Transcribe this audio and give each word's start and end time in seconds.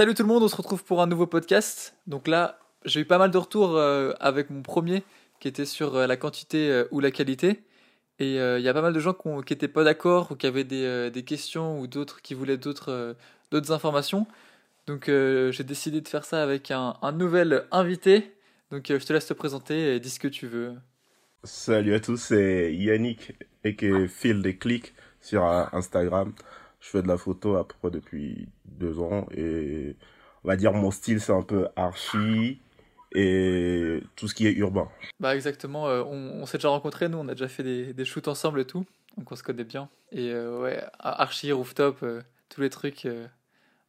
salut 0.00 0.14
tout 0.14 0.22
le 0.22 0.28
monde, 0.28 0.42
on 0.42 0.48
se 0.48 0.56
retrouve 0.56 0.82
pour 0.82 1.02
un 1.02 1.06
nouveau 1.06 1.26
podcast. 1.26 1.94
Donc 2.06 2.26
là, 2.26 2.58
j'ai 2.86 3.00
eu 3.00 3.04
pas 3.04 3.18
mal 3.18 3.30
de 3.30 3.36
retours 3.36 3.76
euh, 3.76 4.14
avec 4.18 4.48
mon 4.48 4.62
premier 4.62 5.02
qui 5.40 5.46
était 5.46 5.66
sur 5.66 5.94
euh, 5.94 6.06
la 6.06 6.16
quantité 6.16 6.70
euh, 6.70 6.84
ou 6.90 7.00
la 7.00 7.10
qualité. 7.10 7.64
Et 8.18 8.36
il 8.36 8.62
y 8.62 8.68
a 8.70 8.72
pas 8.72 8.80
mal 8.80 8.94
de 8.94 8.98
gens 8.98 9.12
qui 9.12 9.52
n'étaient 9.52 9.68
pas 9.68 9.84
d'accord 9.84 10.32
ou 10.32 10.36
qui 10.36 10.46
avaient 10.46 10.64
des, 10.64 11.10
des 11.10 11.22
questions 11.22 11.78
ou 11.78 11.86
d'autres 11.86 12.22
qui 12.22 12.32
voulaient 12.32 12.56
d'autres 12.56 13.16
informations. 13.72 14.26
Donc 14.86 15.06
j'ai 15.06 15.64
décidé 15.64 16.00
de 16.00 16.08
faire 16.08 16.24
ça 16.24 16.42
avec 16.42 16.70
un, 16.70 16.96
un 17.02 17.12
nouvel 17.12 17.64
invité. 17.70 18.34
Donc 18.70 18.86
je 18.88 19.04
te 19.04 19.12
laisse 19.12 19.26
te 19.26 19.34
présenter 19.34 19.94
et 19.94 20.00
dis 20.00 20.10
ce 20.10 20.20
que 20.20 20.28
tu 20.28 20.46
veux. 20.46 20.74
Salut 21.44 21.94
à 21.94 22.00
tous, 22.00 22.16
c'est 22.18 22.74
Yannick 22.74 23.32
et 23.64 23.74
que 23.74 24.06
Phil 24.06 24.42
des 24.42 24.56
clics 24.56 24.94
sur 25.22 25.44
Instagram. 25.44 26.34
Je 26.80 26.88
fais 26.88 27.02
de 27.02 27.08
la 27.08 27.18
photo 27.18 27.56
à 27.56 27.66
peu 27.66 27.74
près 27.80 27.90
depuis 27.90 28.48
deux 28.64 28.98
ans 29.00 29.26
et 29.36 29.96
on 30.44 30.48
va 30.48 30.56
dire 30.56 30.72
mon 30.72 30.90
style 30.90 31.20
c'est 31.20 31.32
un 31.32 31.42
peu 31.42 31.68
archi 31.76 32.60
et 33.12 34.02
tout 34.16 34.28
ce 34.28 34.34
qui 34.34 34.46
est 34.46 34.52
urbain. 34.52 34.88
Bah 35.18 35.34
exactement, 35.34 35.88
euh, 35.88 36.02
on, 36.02 36.46
s'est 36.46 36.58
déjà 36.58 36.68
rencontrés, 36.68 37.08
nous 37.08 37.18
on 37.18 37.28
a 37.28 37.32
déjà 37.32 37.48
fait 37.48 37.62
des, 37.62 37.92
des, 37.92 38.04
shoots 38.04 38.28
ensemble 38.28 38.60
et 38.60 38.64
tout, 38.64 38.86
donc 39.16 39.30
on 39.30 39.36
se 39.36 39.42
connaît 39.42 39.64
bien. 39.64 39.88
Et 40.12 40.30
euh, 40.30 40.60
ouais, 40.60 40.82
archi, 40.98 41.52
rooftop, 41.52 41.98
euh, 42.02 42.22
tous 42.48 42.60
les 42.60 42.70
trucs 42.70 43.08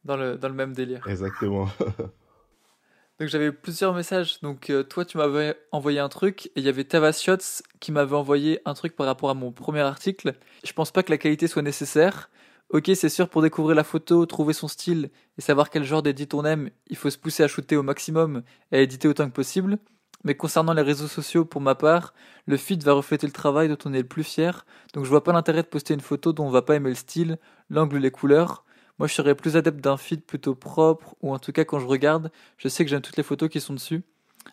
dans, 0.04 0.16
le, 0.16 0.36
dans 0.36 0.48
le 0.48 0.54
même 0.54 0.72
délire. 0.72 1.06
Exactement. 1.06 1.68
donc 3.20 3.28
j'avais 3.28 3.52
plusieurs 3.52 3.94
messages, 3.94 4.40
donc 4.40 4.72
toi 4.88 5.04
tu 5.04 5.18
m'avais 5.18 5.56
envoyé 5.70 6.00
un 6.00 6.08
truc 6.08 6.46
et 6.46 6.52
il 6.56 6.64
y 6.64 6.68
avait 6.68 6.84
Tavashots 6.84 7.62
qui 7.80 7.92
m'avait 7.92 8.16
envoyé 8.16 8.60
un 8.64 8.74
truc 8.74 8.96
par 8.96 9.06
rapport 9.06 9.30
à 9.30 9.34
mon 9.34 9.52
premier 9.52 9.80
article. 9.80 10.34
Je 10.64 10.72
pense 10.72 10.90
pas 10.90 11.02
que 11.04 11.12
la 11.12 11.18
qualité 11.18 11.46
soit 11.46 11.62
nécessaire, 11.62 12.28
Ok, 12.72 12.90
c'est 12.94 13.10
sûr, 13.10 13.28
pour 13.28 13.42
découvrir 13.42 13.76
la 13.76 13.84
photo, 13.84 14.24
trouver 14.24 14.54
son 14.54 14.66
style 14.66 15.10
et 15.36 15.42
savoir 15.42 15.68
quel 15.68 15.84
genre 15.84 16.02
d'édit 16.02 16.26
on 16.32 16.42
aime, 16.42 16.70
il 16.86 16.96
faut 16.96 17.10
se 17.10 17.18
pousser 17.18 17.42
à 17.42 17.48
shooter 17.48 17.76
au 17.76 17.82
maximum 17.82 18.42
et 18.70 18.78
à 18.78 18.80
éditer 18.80 19.08
autant 19.08 19.26
que 19.28 19.34
possible. 19.34 19.76
Mais 20.24 20.36
concernant 20.36 20.72
les 20.72 20.80
réseaux 20.80 21.06
sociaux, 21.06 21.44
pour 21.44 21.60
ma 21.60 21.74
part, 21.74 22.14
le 22.46 22.56
feed 22.56 22.82
va 22.82 22.94
refléter 22.94 23.26
le 23.26 23.32
travail 23.32 23.68
dont 23.68 23.76
on 23.84 23.92
est 23.92 24.00
le 24.00 24.08
plus 24.08 24.24
fier, 24.24 24.64
donc 24.94 25.04
je 25.04 25.10
vois 25.10 25.22
pas 25.22 25.34
l'intérêt 25.34 25.62
de 25.62 25.68
poster 25.68 25.92
une 25.92 26.00
photo 26.00 26.32
dont 26.32 26.46
on 26.46 26.50
va 26.50 26.62
pas 26.62 26.74
aimer 26.76 26.88
le 26.88 26.94
style, 26.94 27.38
l'angle, 27.68 27.98
les 27.98 28.10
couleurs. 28.10 28.64
Moi, 28.98 29.06
je 29.06 29.12
serais 29.12 29.34
plus 29.34 29.56
adepte 29.56 29.80
d'un 29.82 29.98
feed 29.98 30.24
plutôt 30.24 30.54
propre, 30.54 31.14
ou 31.20 31.34
en 31.34 31.38
tout 31.38 31.52
cas 31.52 31.66
quand 31.66 31.78
je 31.78 31.86
regarde, 31.86 32.32
je 32.56 32.68
sais 32.68 32.84
que 32.86 32.90
j'aime 32.90 33.02
toutes 33.02 33.18
les 33.18 33.22
photos 33.22 33.50
qui 33.50 33.60
sont 33.60 33.74
dessus. 33.74 34.02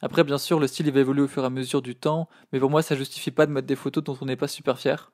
Après, 0.01 0.25
bien 0.25 0.37
sûr, 0.37 0.59
le 0.59 0.67
style 0.67 0.87
il 0.87 0.93
va 0.93 0.99
évoluer 0.99 1.21
au 1.23 1.27
fur 1.29 1.43
et 1.43 1.47
à 1.47 1.49
mesure 1.49 1.81
du 1.81 1.95
temps, 1.95 2.27
mais 2.51 2.59
pour 2.59 2.69
moi, 2.69 2.81
ça 2.81 2.97
justifie 2.97 3.31
pas 3.31 3.45
de 3.45 3.51
mettre 3.53 3.67
des 3.67 3.77
photos 3.77 4.03
dont 4.03 4.17
on 4.19 4.25
n'est 4.25 4.35
pas 4.35 4.49
super 4.49 4.77
fier. 4.77 5.13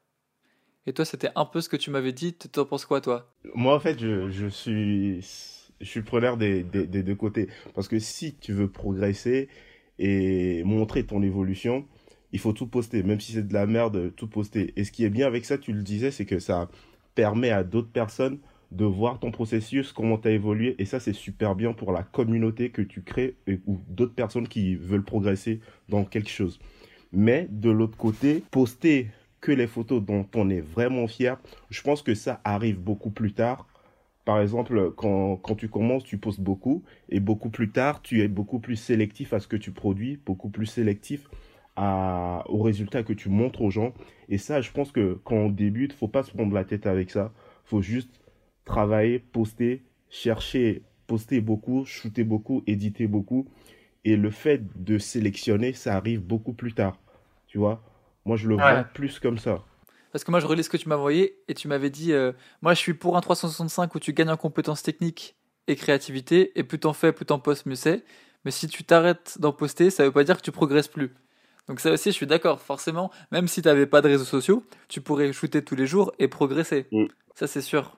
Et 0.88 0.94
toi, 0.94 1.06
c'était 1.06 1.30
un 1.36 1.46
peu 1.46 1.62
ce 1.62 1.70
que 1.70 1.78
tu 1.78 1.90
m'avais 1.90 2.14
dit. 2.14 2.36
Tu 2.36 2.60
en 2.60 2.66
penses 2.66 2.86
quoi, 2.86 3.02
toi? 3.02 3.34
Moi, 3.56 3.76
en 3.76 3.80
fait, 3.80 4.00
je, 4.00 4.48
suis, 4.48 5.22
je 5.82 5.86
suis 5.86 6.02
preneur 6.02 6.38
des, 6.38 6.64
des, 6.64 6.86
des, 6.86 7.04
deux 7.04 7.16
côtés. 7.16 7.48
Parce 7.74 7.88
que 7.88 7.98
si 7.98 8.36
tu 8.36 8.54
veux 8.54 8.70
progresser 8.70 9.50
et 9.98 10.64
montrer 10.64 11.04
ton 11.06 11.24
évolution, 11.24 11.88
il 12.32 12.40
faut 12.40 12.54
tout 12.54 12.68
poster. 12.68 13.02
Même 13.02 13.20
si 13.20 13.32
c'est 13.32 13.48
de 13.48 13.54
la 13.54 13.66
merde, 13.66 14.14
tout 14.16 14.28
poster. 14.28 14.74
Et 14.76 14.84
ce 14.84 14.92
qui 14.92 15.04
est 15.06 15.10
bien 15.10 15.26
avec 15.26 15.46
ça, 15.46 15.58
tu 15.58 15.74
le 15.74 15.82
disais, 15.82 16.12
c'est 16.12 16.26
que 16.26 16.38
ça 16.38 16.70
permet 17.16 17.50
à 17.50 17.64
d'autres 17.64 17.92
personnes 17.92 18.40
de 18.72 18.86
voir 18.86 19.20
ton 19.20 19.32
processus, 19.32 19.92
comment 19.92 20.18
tu 20.18 20.28
as 20.28 20.32
évolué. 20.32 20.76
Et 20.78 20.86
ça, 20.86 21.00
c'est 21.00 21.14
super 21.14 21.56
bien 21.56 21.74
pour 21.74 21.94
la 21.94 22.04
communauté 22.04 22.70
que 22.70 22.82
tu 22.82 23.02
crées 23.02 23.38
ou 23.66 23.80
d'autres 23.88 24.14
personnes 24.14 24.48
qui 24.48 24.76
veulent 24.76 25.04
progresser 25.04 25.62
dans 25.90 26.04
quelque 26.04 26.30
chose. 26.30 26.60
Mais 27.12 27.48
de 27.50 27.70
l'autre 27.70 27.98
côté, 27.98 28.44
poster 28.52 29.10
que 29.46 29.52
les 29.52 29.68
photos 29.68 30.04
dont 30.04 30.26
on 30.34 30.50
est 30.50 30.62
vraiment 30.62 31.06
fier. 31.08 31.38
Je 31.70 31.82
pense 31.84 32.02
que 32.02 32.16
ça 32.16 32.42
arrive 32.44 32.80
beaucoup 32.80 33.12
plus 33.12 33.34
tard. 33.34 33.68
Par 34.26 34.42
exemple, 34.42 34.92
quand, 34.98 35.38
quand 35.38 35.54
tu 35.54 35.70
commences, 35.70 36.04
tu 36.04 36.18
postes 36.18 36.40
beaucoup 36.42 36.84
et 37.10 37.20
beaucoup 37.20 37.52
plus 37.52 37.70
tard, 37.70 38.02
tu 38.02 38.24
es 38.24 38.28
beaucoup 38.28 38.58
plus 38.60 38.76
sélectif 38.76 39.34
à 39.34 39.40
ce 39.40 39.48
que 39.48 39.56
tu 39.56 39.72
produis, 39.72 40.20
beaucoup 40.26 40.50
plus 40.50 40.66
sélectif 40.66 41.30
à, 41.76 42.44
aux 42.48 42.64
résultats 42.64 43.04
que 43.04 43.14
tu 43.14 43.30
montres 43.30 43.62
aux 43.62 43.70
gens. 43.70 43.94
Et 44.30 44.40
ça, 44.40 44.62
je 44.62 44.72
pense 44.72 44.92
que 44.92 45.20
quand 45.24 45.36
on 45.36 45.50
débute, 45.50 45.94
faut 45.94 46.08
pas 46.08 46.24
se 46.24 46.32
prendre 46.32 46.54
la 46.56 46.64
tête 46.66 46.88
avec 46.88 47.12
ça. 47.12 47.32
faut 47.66 47.84
juste 47.84 48.20
travailler, 48.66 49.20
poster, 49.20 49.84
chercher, 50.10 50.82
poster 51.06 51.40
beaucoup, 51.40 51.86
shooter 51.86 52.24
beaucoup, 52.24 52.64
éditer 52.66 53.06
beaucoup. 53.06 53.48
Et 54.06 54.18
le 54.18 54.32
fait 54.32 54.64
de 54.84 54.98
sélectionner, 54.98 55.74
ça 55.74 55.96
arrive 55.96 56.22
beaucoup 56.22 56.54
plus 56.54 56.74
tard. 56.74 57.00
Tu 57.48 57.60
vois? 57.60 57.84
Moi, 58.26 58.38
je 58.38 58.48
le 58.48 58.56
vois 58.56 58.84
plus 58.84 59.20
comme 59.20 59.38
ça. 59.38 59.64
Parce 60.12 60.24
que 60.24 60.32
moi, 60.32 60.40
je 60.40 60.48
relis 60.48 60.64
ce 60.64 60.70
que 60.70 60.78
tu 60.78 60.90
m'as 60.90 60.96
envoyé 60.96 61.44
et 61.48 61.54
tu 61.54 61.68
m'avais 61.68 61.90
dit 61.90 62.14
euh, 62.14 62.32
Moi, 62.62 62.74
je 62.74 62.80
suis 62.80 62.94
pour 62.94 63.18
un 63.18 63.22
365 63.22 63.94
où 63.94 64.00
tu 64.00 64.14
gagnes 64.14 64.30
en 64.30 64.38
compétences 64.38 64.82
techniques 64.82 65.36
et 65.68 65.76
créativité, 65.76 66.58
et 66.58 66.64
plus 66.64 66.80
t'en 66.80 66.94
fais, 66.94 67.12
plus 67.12 67.26
t'en 67.26 67.40
postes, 67.40 67.66
mieux 67.66 67.76
c'est. 67.76 68.04
Mais 68.46 68.52
si 68.52 68.68
tu 68.68 68.84
t'arrêtes 68.84 69.38
d'en 69.40 69.52
poster, 69.52 69.90
ça 69.90 70.04
veut 70.06 70.12
pas 70.12 70.24
dire 70.24 70.38
que 70.38 70.42
tu 70.42 70.52
progresses 70.52 70.88
plus. 70.88 71.14
Donc, 71.68 71.80
ça 71.80 71.92
aussi, 71.92 72.12
je 72.12 72.16
suis 72.16 72.28
d'accord. 72.28 72.62
Forcément, 72.62 73.12
même 73.32 73.48
si 73.48 73.62
tu 73.62 73.68
n'avais 73.68 73.88
pas 73.88 74.02
de 74.02 74.08
réseaux 74.08 74.24
sociaux, 74.24 74.64
tu 74.88 75.02
pourrais 75.02 75.34
shooter 75.34 75.64
tous 75.64 75.76
les 75.76 75.86
jours 75.86 76.14
et 76.18 76.28
progresser. 76.28 76.88
Mm. 76.92 77.06
Ça, 77.34 77.48
c'est 77.48 77.62
sûr. 77.62 77.98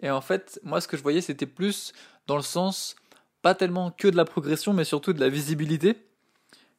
Et 0.00 0.10
en 0.10 0.20
fait, 0.20 0.58
moi, 0.64 0.80
ce 0.80 0.88
que 0.88 0.96
je 0.96 1.02
voyais, 1.02 1.20
c'était 1.20 1.46
plus 1.46 1.92
dans 2.26 2.36
le 2.36 2.42
sens, 2.42 2.96
pas 3.42 3.54
tellement 3.54 3.90
que 3.90 4.08
de 4.08 4.16
la 4.16 4.24
progression, 4.24 4.72
mais 4.72 4.84
surtout 4.84 5.12
de 5.12 5.20
la 5.20 5.28
visibilité. 5.28 5.96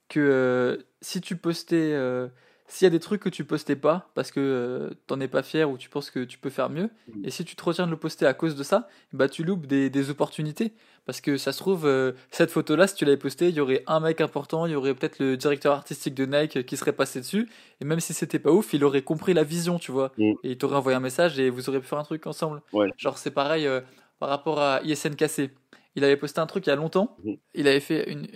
Que 0.09 0.19
euh, 0.19 0.77
si 1.01 1.21
tu 1.21 1.37
postais. 1.37 1.93
Euh, 1.93 2.27
s'il 2.69 2.85
y 2.85 2.87
a 2.87 2.91
des 2.91 2.99
trucs 2.99 3.21
que 3.21 3.29
tu 3.29 3.43
postais 3.43 3.75
pas 3.75 4.09
parce 4.13 4.31
que 4.31 4.39
euh, 4.39 4.89
t'en 5.07 5.19
es 5.19 5.27
pas 5.27 5.43
fier 5.43 5.69
ou 5.69 5.77
tu 5.77 5.89
penses 5.89 6.11
que 6.11 6.23
tu 6.23 6.37
peux 6.37 6.49
faire 6.49 6.69
mieux, 6.69 6.89
mm. 7.13 7.25
et 7.25 7.31
si 7.31 7.43
tu 7.43 7.55
te 7.55 7.63
retiens 7.63 7.85
de 7.85 7.91
le 7.91 7.97
poster 7.97 8.25
à 8.25 8.33
cause 8.33 8.55
de 8.55 8.63
ça, 8.63 8.87
bah 9.11 9.27
tu 9.27 9.43
loupes 9.43 9.65
des, 9.65 9.89
des 9.89 10.09
opportunités. 10.09 10.73
Parce 11.05 11.21
que 11.21 11.37
ça 11.37 11.53
se 11.53 11.57
trouve, 11.57 11.87
euh, 11.87 12.11
cette 12.29 12.51
photo-là, 12.51 12.85
si 12.85 12.93
tu 12.93 13.03
l'avais 13.03 13.17
postée, 13.17 13.49
il 13.49 13.55
y 13.55 13.59
aurait 13.59 13.83
un 13.87 13.99
mec 13.99 14.21
important, 14.21 14.67
il 14.67 14.73
y 14.73 14.75
aurait 14.75 14.93
peut-être 14.93 15.17
le 15.17 15.37
directeur 15.37 15.73
artistique 15.73 16.13
de 16.13 16.25
Nike 16.27 16.67
qui 16.67 16.77
serait 16.77 16.93
passé 16.93 17.19
dessus, 17.19 17.49
et 17.81 17.85
même 17.85 17.99
si 17.99 18.13
c'était 18.13 18.37
pas 18.37 18.51
ouf, 18.51 18.73
il 18.73 18.83
aurait 18.83 19.01
compris 19.01 19.33
la 19.33 19.43
vision, 19.43 19.79
tu 19.79 19.91
vois. 19.91 20.11
Mm. 20.19 20.33
Et 20.43 20.51
il 20.51 20.57
t'aurait 20.59 20.75
envoyé 20.75 20.95
un 20.95 20.99
message 20.99 21.39
et 21.39 21.49
vous 21.49 21.67
auriez 21.67 21.81
pu 21.81 21.87
faire 21.87 21.97
un 21.97 22.03
truc 22.03 22.27
ensemble. 22.27 22.61
Genre, 22.97 23.17
c'est 23.17 23.31
pareil 23.31 23.65
euh, 23.65 23.81
par 24.19 24.29
rapport 24.29 24.59
à 24.59 24.81
ISNKC. 24.83 25.49
Il 25.95 26.03
avait 26.03 26.17
posté 26.17 26.39
un 26.39 26.45
truc 26.45 26.67
il 26.67 26.69
y 26.69 26.73
a 26.73 26.75
longtemps. 26.75 27.17
Mhm. 27.23 27.37
Il 27.55 27.67
avait 27.67 27.79
fait 27.79 28.11
une, 28.11 28.27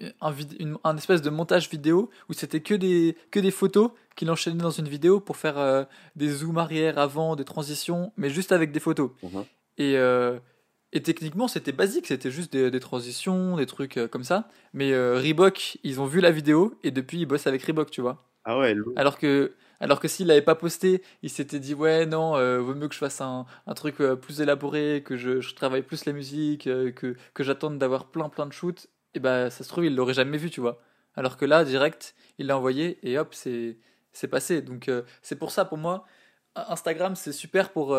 un, 0.83 0.97
espèce 0.97 1.21
de 1.21 1.29
montage 1.29 1.69
vidéo 1.69 2.09
où 2.29 2.33
c'était 2.33 2.61
que 2.61 2.73
des, 2.73 3.15
que 3.31 3.39
des 3.39 3.51
photos 3.51 3.91
qu'il 4.15 4.29
enchaînait 4.31 4.61
dans 4.61 4.71
une 4.71 4.87
vidéo 4.87 5.19
pour 5.19 5.37
faire 5.37 5.57
euh, 5.57 5.83
des 6.15 6.29
zooms 6.29 6.57
arrière, 6.57 6.97
avant, 6.97 7.35
des 7.35 7.45
transitions, 7.45 8.11
mais 8.17 8.29
juste 8.29 8.51
avec 8.51 8.71
des 8.71 8.79
photos. 8.79 9.11
Mhm. 9.21 9.45
Et, 9.77 9.97
euh, 9.97 10.39
et 10.91 11.01
techniquement, 11.01 11.47
c'était 11.47 11.71
basique, 11.71 12.07
c'était 12.07 12.31
juste 12.31 12.53
des, 12.53 12.69
des, 12.69 12.79
transitions, 12.79 13.57
des 13.57 13.65
trucs 13.65 13.97
euh, 13.97 14.07
comme 14.07 14.23
ça. 14.23 14.49
Mais 14.73 14.95
Reebok, 14.95 15.77
ils 15.83 16.01
ont 16.01 16.05
vu 16.05 16.21
la 16.21 16.31
vidéo 16.31 16.75
et 16.83 16.91
depuis, 16.91 17.19
ils 17.19 17.25
bossent 17.25 17.47
avec 17.47 17.63
Reebok, 17.63 17.91
tu 17.91 18.01
vois. 18.01 18.29
Ah 18.45 18.59
ouais, 18.59 18.75
Alors 18.95 19.17
que 19.17 19.53
alors 19.79 19.99
que 19.99 20.07
s'il 20.07 20.27
l'avait 20.27 20.41
pas 20.41 20.55
posté, 20.55 21.03
il 21.21 21.29
s'était 21.29 21.59
dit 21.59 21.73
ouais 21.73 22.05
non, 22.05 22.35
euh, 22.35 22.59
vaut 22.59 22.75
mieux 22.75 22.87
que 22.87 22.93
je 22.93 22.99
fasse 22.99 23.21
un, 23.21 23.45
un 23.67 23.73
truc 23.73 23.99
euh, 24.01 24.15
plus 24.15 24.41
élaboré, 24.41 25.03
que 25.05 25.17
je, 25.17 25.53
travaille 25.53 25.81
plus 25.81 26.05
la 26.05 26.13
musique, 26.13 26.67
euh, 26.67 26.91
que, 26.91 27.15
que 27.33 27.43
j'attende 27.43 27.77
d'avoir 27.77 28.05
plein 28.11 28.29
plein 28.29 28.45
de 28.45 28.53
shoots. 28.53 28.87
Et 29.13 29.19
bah 29.19 29.49
ça 29.49 29.63
se 29.63 29.69
trouve 29.69 29.85
il 29.85 29.95
l'aurait 29.95 30.13
jamais 30.13 30.37
vu, 30.37 30.49
tu 30.49 30.61
vois. 30.61 30.81
Alors 31.15 31.37
que 31.37 31.45
là 31.45 31.65
direct, 31.65 32.15
il 32.39 32.47
l'a 32.47 32.57
envoyé 32.57 32.99
et 33.03 33.17
hop 33.19 33.33
c'est 33.33 33.77
passé. 34.29 34.61
Donc 34.61 34.89
c'est 35.21 35.35
pour 35.37 35.51
ça 35.51 35.65
pour 35.65 35.77
moi. 35.77 36.05
Instagram, 36.55 37.15
c'est 37.15 37.31
super 37.31 37.71
pour, 37.71 37.97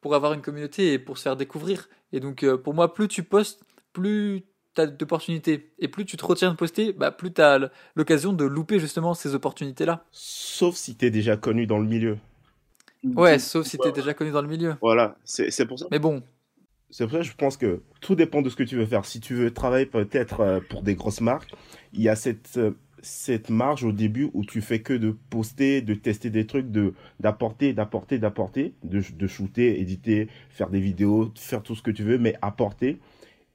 pour 0.00 0.14
avoir 0.14 0.32
une 0.32 0.42
communauté 0.42 0.92
et 0.92 0.98
pour 0.98 1.18
se 1.18 1.22
faire 1.22 1.36
découvrir. 1.36 1.88
Et 2.12 2.20
donc, 2.20 2.44
pour 2.56 2.74
moi, 2.74 2.94
plus 2.94 3.08
tu 3.08 3.22
postes, 3.22 3.62
plus 3.92 4.44
t'as 4.74 4.86
d'opportunités. 4.86 5.72
Et 5.78 5.88
plus 5.88 6.04
tu 6.04 6.16
te 6.16 6.24
retiens 6.24 6.50
de 6.50 6.56
poster, 6.56 6.92
bah, 6.92 7.10
plus 7.10 7.32
t'as 7.32 7.58
l'occasion 7.94 8.32
de 8.32 8.44
louper 8.44 8.78
justement 8.78 9.14
ces 9.14 9.34
opportunités-là. 9.34 10.04
Sauf 10.10 10.76
si 10.76 10.94
t'es 10.94 11.10
déjà 11.10 11.36
connu 11.36 11.66
dans 11.66 11.78
le 11.78 11.86
milieu. 11.86 12.18
Ouais, 13.04 13.38
sauf 13.38 13.66
si 13.66 13.78
t'es 13.78 13.92
déjà 13.92 14.14
connu 14.14 14.30
dans 14.30 14.42
le 14.42 14.48
milieu. 14.48 14.76
Voilà, 14.80 15.16
c'est 15.24 15.66
pour 15.66 15.78
ça. 15.78 15.86
Mais 15.90 15.98
bon. 15.98 16.22
C'est 16.90 17.04
pour 17.04 17.12
ça 17.12 17.18
que 17.20 17.24
je 17.24 17.34
pense 17.34 17.56
que 17.56 17.80
tout 18.02 18.14
dépend 18.14 18.42
de 18.42 18.50
ce 18.50 18.56
que 18.56 18.62
tu 18.62 18.76
veux 18.76 18.84
faire. 18.84 19.06
Si 19.06 19.18
tu 19.18 19.34
veux 19.34 19.50
travailler 19.50 19.86
peut-être 19.86 20.40
euh, 20.40 20.60
pour 20.68 20.82
des 20.82 20.94
grosses 20.94 21.22
marques, 21.22 21.54
il 21.94 22.02
y 22.02 22.10
a 22.10 22.14
cette, 22.14 22.58
euh, 22.58 22.72
cette 23.00 23.48
marge 23.48 23.82
au 23.82 23.92
début 23.92 24.28
où 24.34 24.44
tu 24.44 24.60
fais 24.60 24.80
que 24.82 24.92
de 24.92 25.16
poster, 25.30 25.80
de 25.80 25.94
tester 25.94 26.28
des 26.28 26.46
trucs, 26.46 26.70
de 26.70 26.92
d'apporter, 27.18 27.72
d'apporter, 27.72 28.18
d'apporter, 28.18 28.74
de, 28.84 29.02
de 29.10 29.26
shooter, 29.26 29.80
éditer, 29.80 30.28
faire 30.50 30.68
des 30.68 30.80
vidéos, 30.80 31.32
faire 31.34 31.62
tout 31.62 31.74
ce 31.74 31.80
que 31.80 31.90
tu 31.90 32.02
veux, 32.02 32.18
mais 32.18 32.36
apporter. 32.42 33.00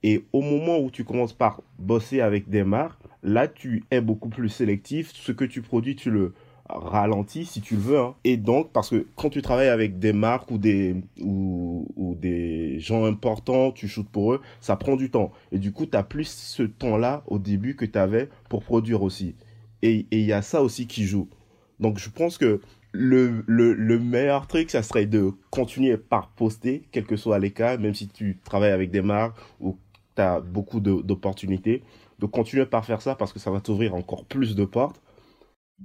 Et 0.02 0.24
au 0.32 0.42
moment 0.42 0.78
où 0.78 0.90
tu 0.90 1.04
commences 1.04 1.32
par 1.32 1.62
bosser 1.78 2.20
avec 2.20 2.48
des 2.48 2.62
marques, 2.62 3.02
là, 3.22 3.48
tu 3.48 3.84
es 3.90 4.00
beaucoup 4.00 4.28
plus 4.28 4.48
sélectif. 4.48 5.12
Ce 5.12 5.32
que 5.32 5.44
tu 5.44 5.60
produis, 5.62 5.96
tu 5.96 6.10
le 6.10 6.34
ralentis 6.68 7.46
si 7.46 7.60
tu 7.60 7.74
le 7.74 7.80
veux. 7.80 7.98
Hein. 7.98 8.14
Et 8.24 8.36
donc, 8.36 8.72
parce 8.72 8.90
que 8.90 9.06
quand 9.16 9.30
tu 9.30 9.42
travailles 9.42 9.68
avec 9.68 9.98
des 9.98 10.12
marques 10.12 10.50
ou 10.50 10.58
des, 10.58 10.96
ou, 11.20 12.16
des 12.20 12.78
gens 12.80 13.04
importants, 13.04 13.72
tu 13.72 13.88
shootes 13.88 14.08
pour 14.08 14.34
eux, 14.34 14.40
ça 14.60 14.76
prend 14.76 14.96
du 14.96 15.10
temps. 15.10 15.32
Et 15.52 15.58
du 15.58 15.72
coup, 15.72 15.86
tu 15.86 15.96
as 15.96 16.02
plus 16.02 16.28
ce 16.28 16.62
temps-là 16.62 17.22
au 17.26 17.38
début 17.38 17.74
que 17.74 17.84
tu 17.84 17.98
avais 17.98 18.28
pour 18.48 18.62
produire 18.62 19.02
aussi. 19.02 19.34
Et 19.82 20.06
il 20.10 20.20
y 20.20 20.32
a 20.32 20.42
ça 20.42 20.62
aussi 20.62 20.86
qui 20.86 21.04
joue. 21.04 21.28
Donc, 21.80 21.98
je 21.98 22.10
pense 22.10 22.38
que 22.38 22.60
le, 22.92 23.44
le, 23.46 23.74
le, 23.74 23.98
meilleur 23.98 24.46
truc, 24.46 24.70
ça 24.70 24.82
serait 24.82 25.06
de 25.06 25.32
continuer 25.50 25.96
par 25.96 26.30
poster, 26.30 26.82
quel 26.90 27.04
que 27.04 27.16
soit 27.16 27.38
les 27.38 27.52
cas, 27.52 27.76
même 27.76 27.94
si 27.94 28.08
tu 28.08 28.38
travailles 28.42 28.72
avec 28.72 28.90
des 28.90 29.02
marques 29.02 29.36
ou 29.60 29.76
tu 30.18 30.22
as 30.22 30.40
beaucoup 30.40 30.80
d'opportunités. 30.80 31.82
Donc 32.18 32.32
continue 32.32 32.66
par 32.66 32.84
faire 32.84 33.00
ça 33.00 33.14
parce 33.14 33.32
que 33.32 33.38
ça 33.38 33.50
va 33.50 33.60
t'ouvrir 33.60 33.94
encore 33.94 34.24
plus 34.24 34.54
de 34.54 34.64
portes. 34.64 35.00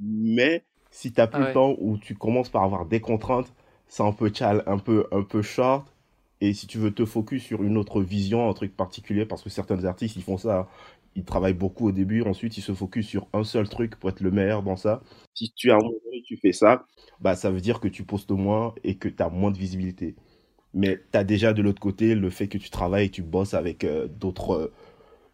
Mais 0.02 0.66
si 0.90 1.12
tu 1.12 1.20
n'as 1.20 1.28
plus 1.28 1.44
le 1.44 1.54
temps 1.54 1.76
ou 1.80 1.98
tu 1.98 2.16
commences 2.16 2.50
par 2.50 2.64
avoir 2.64 2.86
des 2.86 3.00
contraintes, 3.00 3.54
c'est 3.88 4.04
un 4.04 4.12
peu 4.12 4.32
chal, 4.34 4.64
un 4.66 4.80
peu, 4.80 5.08
un 5.12 5.24
peu 5.24 5.42
short. 5.42 5.88
Et 6.42 6.54
si 6.54 6.68
tu 6.68 6.78
veux 6.78 6.94
te 6.94 7.06
focus 7.06 7.44
sur 7.44 7.64
une 7.64 7.78
autre 7.78 8.02
vision, 8.02 8.50
un 8.50 8.54
truc 8.54 8.76
particulier, 8.76 9.26
parce 9.26 9.44
que 9.44 9.50
certains 9.50 9.86
artistes, 9.86 10.16
ils 10.18 10.24
font 10.24 10.38
ça, 10.38 10.60
hein. 10.60 10.68
ils 11.16 11.24
travaillent 11.24 11.54
beaucoup 11.54 11.88
au 11.88 11.92
début, 11.92 12.22
ensuite 12.24 12.58
ils 12.58 12.62
se 12.62 12.74
focus 12.74 13.08
sur 13.08 13.28
un 13.34 13.44
seul 13.44 13.70
truc 13.70 13.96
pour 13.98 14.10
être 14.10 14.20
le 14.20 14.32
meilleur 14.32 14.64
dans 14.64 14.76
ça. 14.76 15.02
Si 15.34 15.54
tu 15.56 15.72
as 15.72 15.76
un 15.76 15.78
moment 15.78 15.94
tu 16.26 16.38
fais 16.38 16.54
ça, 16.54 16.86
bah 17.20 17.36
ça 17.36 17.52
veut 17.52 17.62
dire 17.62 17.80
que 17.80 17.88
tu 17.88 18.04
postes 18.04 18.32
moins 18.32 18.74
et 18.84 18.96
que 18.96 19.10
tu 19.10 19.22
as 19.22 19.30
moins 19.30 19.52
de 19.52 19.58
visibilité. 19.58 20.16
Mais 20.74 21.02
tu 21.12 21.18
as 21.18 21.24
déjà 21.24 21.54
de 21.54 21.62
l'autre 21.62 21.80
côté 21.80 22.16
le 22.16 22.30
fait 22.30 22.48
que 22.48 22.58
tu 22.58 22.70
travailles 22.70 23.06
et 23.06 23.12
tu 23.12 23.22
bosses 23.22 23.54
avec 23.54 23.84
euh, 23.84 24.08
d'autres 24.08 24.72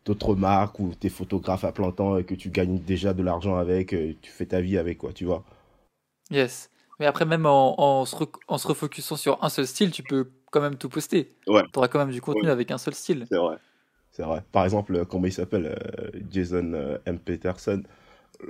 d'autres 0.05 0.35
marques 0.35 0.79
ou 0.79 0.93
tes 0.95 1.09
photographes 1.09 1.63
à 1.63 1.71
plein 1.71 1.91
temps 1.91 2.17
et 2.17 2.23
que 2.23 2.33
tu 2.33 2.49
gagnes 2.49 2.79
déjà 2.79 3.13
de 3.13 3.21
l'argent 3.21 3.57
avec, 3.57 3.93
euh, 3.93 4.13
tu 4.21 4.31
fais 4.31 4.47
ta 4.47 4.61
vie 4.61 4.77
avec 4.77 4.97
quoi, 4.97 5.13
tu 5.13 5.25
vois. 5.25 5.43
Yes. 6.31 6.69
Mais 6.99 7.05
après, 7.05 7.25
même 7.25 7.45
en, 7.45 7.79
en, 7.79 8.05
se, 8.05 8.15
en 8.47 8.57
se 8.57 8.67
refocusant 8.67 9.15
sur 9.15 9.43
un 9.43 9.49
seul 9.49 9.67
style, 9.67 9.91
tu 9.91 10.03
peux 10.03 10.31
quand 10.51 10.61
même 10.61 10.75
tout 10.75 10.89
poster. 10.89 11.35
Ouais. 11.47 11.61
Tu 11.71 11.77
auras 11.77 11.87
quand 11.87 11.99
même 11.99 12.11
du 12.11 12.21
contenu 12.21 12.49
avec 12.49 12.71
un 12.71 12.77
seul 12.77 12.93
style. 12.93 13.25
C'est 13.29 13.37
vrai. 13.37 13.57
C'est 14.11 14.23
vrai. 14.23 14.43
Par 14.51 14.63
exemple, 14.63 14.95
euh, 14.95 15.05
comment 15.05 15.27
il 15.27 15.33
s'appelle 15.33 15.77
euh, 15.77 16.09
Jason 16.31 16.97
M. 17.05 17.19
Peterson. 17.19 17.83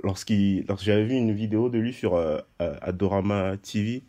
Lorsqu'il, 0.02 0.64
lorsque 0.66 0.84
j'avais 0.84 1.04
vu 1.04 1.14
une 1.14 1.32
vidéo 1.32 1.68
de 1.68 1.78
lui 1.78 1.92
sur 1.92 2.16
Adorama 2.58 3.56
TV, 3.56 4.04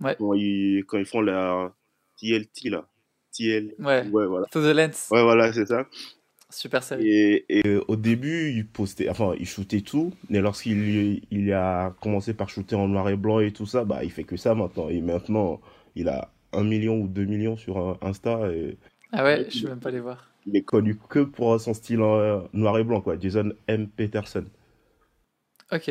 ouais. 0.00 0.14
quand, 0.18 0.34
ils, 0.34 0.84
quand 0.86 0.98
ils 0.98 1.06
font 1.06 1.22
la 1.22 1.72
TLT 2.18 2.70
là. 2.70 2.86
TL. 3.36 3.74
Ouais. 3.78 4.06
ouais 4.08 4.26
voilà. 4.26 4.46
To 4.50 4.60
the 4.60 4.74
lens. 4.74 5.08
Ouais, 5.10 5.22
voilà, 5.22 5.52
c'est 5.52 5.66
ça. 5.66 5.86
Super 6.48 6.82
série. 6.82 7.08
Et, 7.08 7.44
et, 7.48 7.76
au 7.88 7.96
début, 7.96 8.50
il 8.50 8.66
postait, 8.66 9.08
enfin, 9.08 9.34
il 9.38 9.46
shootait 9.46 9.80
tout, 9.80 10.14
mais 10.30 10.40
lorsqu'il 10.40 11.20
il 11.30 11.52
a 11.52 11.94
commencé 12.00 12.34
par 12.34 12.48
shooter 12.48 12.76
en 12.76 12.88
noir 12.88 13.08
et 13.08 13.16
blanc 13.16 13.40
et 13.40 13.52
tout 13.52 13.66
ça, 13.66 13.84
bah, 13.84 14.04
il 14.04 14.10
fait 14.10 14.24
que 14.24 14.36
ça 14.36 14.54
maintenant. 14.54 14.88
Et 14.88 15.00
maintenant, 15.00 15.60
il 15.96 16.08
a 16.08 16.30
un 16.52 16.62
million 16.62 17.00
ou 17.00 17.08
deux 17.08 17.24
millions 17.24 17.56
sur 17.56 17.98
Insta. 18.00 18.52
Et, 18.52 18.78
ah 19.12 19.24
ouais, 19.24 19.46
je 19.50 19.58
ne 19.58 19.62
vais 19.64 19.68
même 19.70 19.80
pas 19.80 19.90
les 19.90 20.00
voir. 20.00 20.30
Il 20.46 20.56
est 20.56 20.62
connu 20.62 20.96
que 20.96 21.20
pour 21.20 21.60
son 21.60 21.74
style 21.74 22.00
en 22.00 22.48
noir 22.52 22.78
et 22.78 22.84
blanc, 22.84 23.00
quoi. 23.00 23.18
Jason 23.18 23.52
M. 23.66 23.88
Peterson. 23.88 24.44
Ok. 25.72 25.90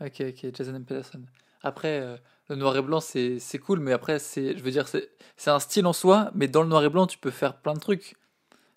Ok, 0.00 0.20
ok, 0.20 0.54
Jason 0.54 0.74
M. 0.76 0.84
Peterson. 0.84 1.22
Après, 1.62 2.00
euh, 2.00 2.16
le 2.48 2.56
noir 2.56 2.76
et 2.76 2.82
blanc, 2.82 3.00
c'est 3.00 3.58
cool, 3.64 3.80
mais 3.80 3.92
après, 3.92 4.18
je 4.18 4.62
veux 4.62 4.70
dire, 4.70 4.86
c'est 4.88 5.50
un 5.50 5.60
style 5.60 5.86
en 5.86 5.92
soi, 5.92 6.30
mais 6.34 6.48
dans 6.48 6.62
le 6.62 6.68
noir 6.68 6.84
et 6.84 6.90
blanc, 6.90 7.06
tu 7.06 7.18
peux 7.18 7.30
faire 7.30 7.56
plein 7.60 7.74
de 7.74 7.80
trucs 7.80 8.16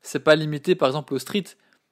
c'est 0.08 0.20
pas 0.20 0.36
limité 0.36 0.76
par 0.76 0.88
exemple 0.88 1.14
au 1.14 1.20
street. 1.20 1.46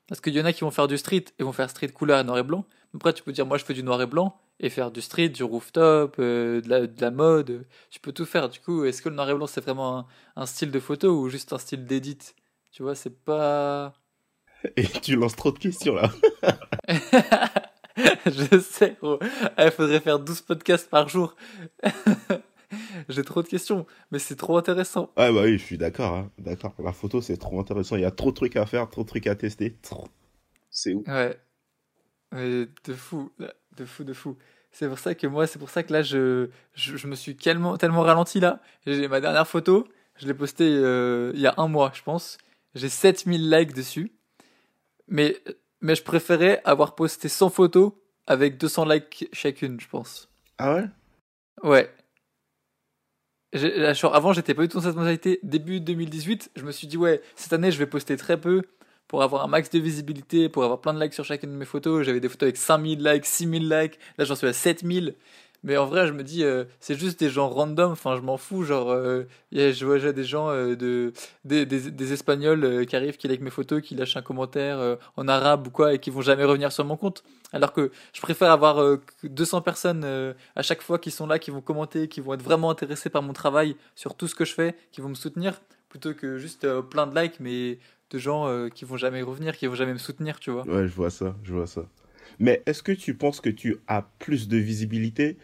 Parce 0.07 0.21
qu'il 0.21 0.35
y 0.35 0.41
en 0.41 0.45
a 0.45 0.53
qui 0.53 0.61
vont 0.61 0.71
faire 0.71 0.87
du 0.87 0.97
street 0.97 1.25
et 1.39 1.43
vont 1.43 1.51
faire 1.51 1.69
street 1.69 1.89
couleur 1.89 2.19
et 2.19 2.23
noir 2.23 2.37
et 2.37 2.43
blanc. 2.43 2.65
Après, 2.93 3.11
tu 3.11 3.23
peux 3.23 3.31
dire, 3.31 3.45
moi 3.45 3.57
je 3.57 3.65
fais 3.65 3.73
du 3.73 3.83
noir 3.83 4.01
et 4.01 4.05
blanc 4.05 4.37
et 4.59 4.69
faire 4.69 4.91
du 4.91 5.01
street, 5.01 5.29
du 5.29 5.43
rooftop, 5.43 6.15
euh, 6.19 6.61
de, 6.61 6.69
la, 6.69 6.87
de, 6.87 7.01
la, 7.01 7.11
mode. 7.11 7.65
Tu 7.89 7.99
peux 7.99 8.13
tout 8.13 8.25
faire. 8.25 8.47
Du 8.47 8.59
coup, 8.59 8.85
est-ce 8.85 9.01
que 9.01 9.09
le 9.09 9.15
noir 9.15 9.29
et 9.29 9.33
blanc 9.33 9.47
c'est 9.47 9.61
vraiment 9.61 10.07
un, 10.35 10.45
style 10.45 10.71
de 10.71 10.79
photo 10.79 11.19
ou 11.19 11.29
juste 11.29 11.53
un 11.53 11.57
style 11.57 11.85
d'édit? 11.85 12.33
Tu 12.71 12.83
vois, 12.83 12.95
c'est 12.95 13.23
pas. 13.23 13.93
Et 14.77 14.87
tu 14.87 15.15
lances 15.15 15.35
trop 15.35 15.51
de 15.51 15.59
questions 15.59 15.95
là. 15.95 16.11
je 18.25 18.59
sais, 18.59 18.95
gros. 19.01 19.19
Il 19.57 19.71
faudrait 19.71 19.99
faire 19.99 20.19
12 20.19 20.41
podcasts 20.41 20.89
par 20.89 21.07
jour. 21.07 21.35
J'ai 23.09 23.23
trop 23.23 23.41
de 23.41 23.47
questions, 23.47 23.85
mais 24.11 24.19
c'est 24.19 24.35
trop 24.35 24.57
intéressant. 24.57 25.11
Ouais, 25.17 25.31
bah 25.31 25.41
oui, 25.43 25.57
je 25.57 25.63
suis 25.63 25.77
d'accord. 25.77 26.13
Hein. 26.13 26.31
D'accord. 26.39 26.73
La 26.79 26.91
photo, 26.91 27.21
c'est 27.21 27.37
trop 27.37 27.59
intéressant. 27.59 27.95
Il 27.95 28.01
y 28.01 28.05
a 28.05 28.11
trop 28.11 28.31
de 28.31 28.35
trucs 28.35 28.55
à 28.55 28.65
faire, 28.65 28.89
trop 28.89 29.03
de 29.03 29.07
trucs 29.07 29.27
à 29.27 29.35
tester. 29.35 29.77
C'est 30.71 30.93
ouf. 30.93 31.07
Ouais. 31.07 31.39
Mais 32.31 32.67
de 32.83 32.93
fou, 32.93 33.31
de 33.77 33.85
fou, 33.85 34.03
de 34.03 34.13
fou. 34.13 34.37
C'est 34.71 34.89
pour 34.89 34.99
ça 34.99 35.15
que 35.15 35.25
moi, 35.25 35.47
c'est 35.47 35.59
pour 35.59 35.69
ça 35.69 35.83
que 35.83 35.93
là, 35.93 36.01
je, 36.01 36.49
je, 36.73 37.07
me 37.07 37.15
suis 37.15 37.37
tellement, 37.37 37.77
tellement 37.77 38.01
ralenti 38.01 38.41
là. 38.41 38.61
J'ai 38.85 39.07
ma 39.07 39.21
dernière 39.21 39.47
photo, 39.47 39.87
je 40.17 40.27
l'ai 40.27 40.33
postée 40.33 40.69
euh, 40.69 41.31
il 41.33 41.39
y 41.39 41.47
a 41.47 41.53
un 41.57 41.69
mois, 41.69 41.91
je 41.93 42.01
pense. 42.01 42.37
J'ai 42.73 42.89
7000 42.89 43.49
likes 43.49 43.73
dessus. 43.73 44.11
Mais, 45.07 45.37
mais 45.85 45.95
je 45.95 46.03
préférais 46.03 46.61
avoir 46.65 46.95
posté 46.95 47.29
100 47.29 47.49
photos 47.49 47.93
avec 48.27 48.57
200 48.57 48.85
likes 48.85 49.29
chacune, 49.31 49.79
je 49.79 49.87
pense. 49.87 50.29
Ah 50.57 50.75
ouais? 50.75 50.85
Ouais 51.63 51.89
avant, 54.03 54.33
j'étais 54.33 54.53
pas 54.53 54.63
du 54.63 54.67
tout 54.67 54.77
dans 54.77 54.83
cette 54.83 54.95
mentalité. 54.95 55.39
Début 55.43 55.79
2018, 55.79 56.51
je 56.55 56.63
me 56.63 56.71
suis 56.71 56.87
dit, 56.87 56.97
ouais, 56.97 57.21
cette 57.35 57.53
année, 57.53 57.71
je 57.71 57.77
vais 57.77 57.85
poster 57.85 58.17
très 58.17 58.39
peu 58.39 58.63
pour 59.07 59.23
avoir 59.23 59.43
un 59.43 59.47
max 59.47 59.69
de 59.69 59.79
visibilité, 59.79 60.49
pour 60.49 60.63
avoir 60.63 60.81
plein 60.81 60.93
de 60.93 61.01
likes 61.01 61.13
sur 61.13 61.25
chacune 61.25 61.51
de 61.51 61.55
mes 61.55 61.65
photos. 61.65 62.03
J'avais 62.03 62.19
des 62.19 62.29
photos 62.29 62.47
avec 62.47 62.57
5000 62.57 63.03
likes, 63.03 63.25
6000 63.25 63.69
likes. 63.69 63.99
Là, 64.17 64.25
j'en 64.25 64.35
suis 64.35 64.47
à 64.47 64.53
7000. 64.53 65.15
Mais 65.65 65.77
en 65.77 65.87
vrai, 65.87 66.05
je 66.05 66.13
me 66.13 66.23
dis, 66.23 66.43
euh, 66.43 66.65
c'est 66.79 66.97
juste 66.97 67.19
des 67.19 67.29
gens 67.29 67.49
random. 67.49 67.91
Enfin, 67.91 68.15
je 68.15 68.21
m'en 68.21 68.37
fous. 68.37 68.63
Genre, 68.63 68.91
euh, 68.91 69.23
je 69.51 69.83
vois 69.83 69.95
déjà 69.95 70.13
des 70.13 70.23
gens, 70.23 70.49
euh, 70.49 70.75
de, 70.75 71.11
des, 71.43 71.65
des, 71.65 71.89
des 71.89 72.13
Espagnols 72.13 72.85
qui 72.85 72.95
arrivent, 72.95 73.17
qui 73.17 73.27
like 73.27 73.41
mes 73.41 73.49
photos, 73.49 73.81
qui 73.81 73.95
lâchent 73.95 74.15
un 74.15 74.21
commentaire 74.21 74.97
en 75.17 75.27
arabe 75.27 75.65
ou 75.65 75.71
quoi, 75.71 75.95
et 75.95 75.99
qui 75.99 76.11
vont 76.11 76.21
jamais 76.21 76.43
revenir 76.43 76.71
sur 76.71 76.85
mon 76.85 76.95
compte. 76.97 77.23
Alors 77.51 77.73
que 77.73 77.91
je 78.13 78.21
préfère 78.21 78.51
avoir 78.51 78.99
200 79.23 79.61
personnes 79.61 80.05
à 80.55 80.61
chaque 80.61 80.83
fois 80.83 80.99
qui 80.99 81.09
sont 81.09 81.25
là, 81.25 81.39
qui 81.39 81.49
vont 81.49 81.61
commenter, 81.61 82.07
qui 82.07 82.21
vont 82.21 82.35
être 82.35 82.43
vraiment 82.43 82.69
intéressés 82.69 83.09
par 83.09 83.23
mon 83.23 83.33
travail, 83.33 83.75
sur 83.95 84.13
tout 84.13 84.27
ce 84.27 84.35
que 84.35 84.45
je 84.45 84.53
fais, 84.53 84.75
qui 84.91 85.01
vont 85.01 85.09
me 85.09 85.15
soutenir, 85.15 85.61
plutôt 85.89 86.13
que 86.13 86.37
juste 86.37 86.67
plein 86.91 87.07
de 87.07 87.19
likes, 87.19 87.39
mais 87.39 87.79
de 88.11 88.19
gens 88.19 88.69
qui 88.69 88.85
vont 88.85 88.97
jamais 88.97 89.23
revenir, 89.23 89.57
qui 89.57 89.65
vont 89.65 89.75
jamais 89.75 89.93
me 89.93 89.97
soutenir, 89.97 90.39
tu 90.39 90.51
vois. 90.51 90.67
Ouais, 90.67 90.87
je 90.87 90.93
vois 90.93 91.09
ça, 91.09 91.35
je 91.43 91.53
vois 91.53 91.65
ça. 91.67 91.81
Mais 92.37 92.61
est-ce 92.67 92.83
que 92.83 92.91
tu 92.91 93.15
penses 93.15 93.41
que 93.41 93.49
tu 93.49 93.77
as 93.87 94.03
plus 94.19 94.47
de 94.47 94.57
visibilité 94.57 95.37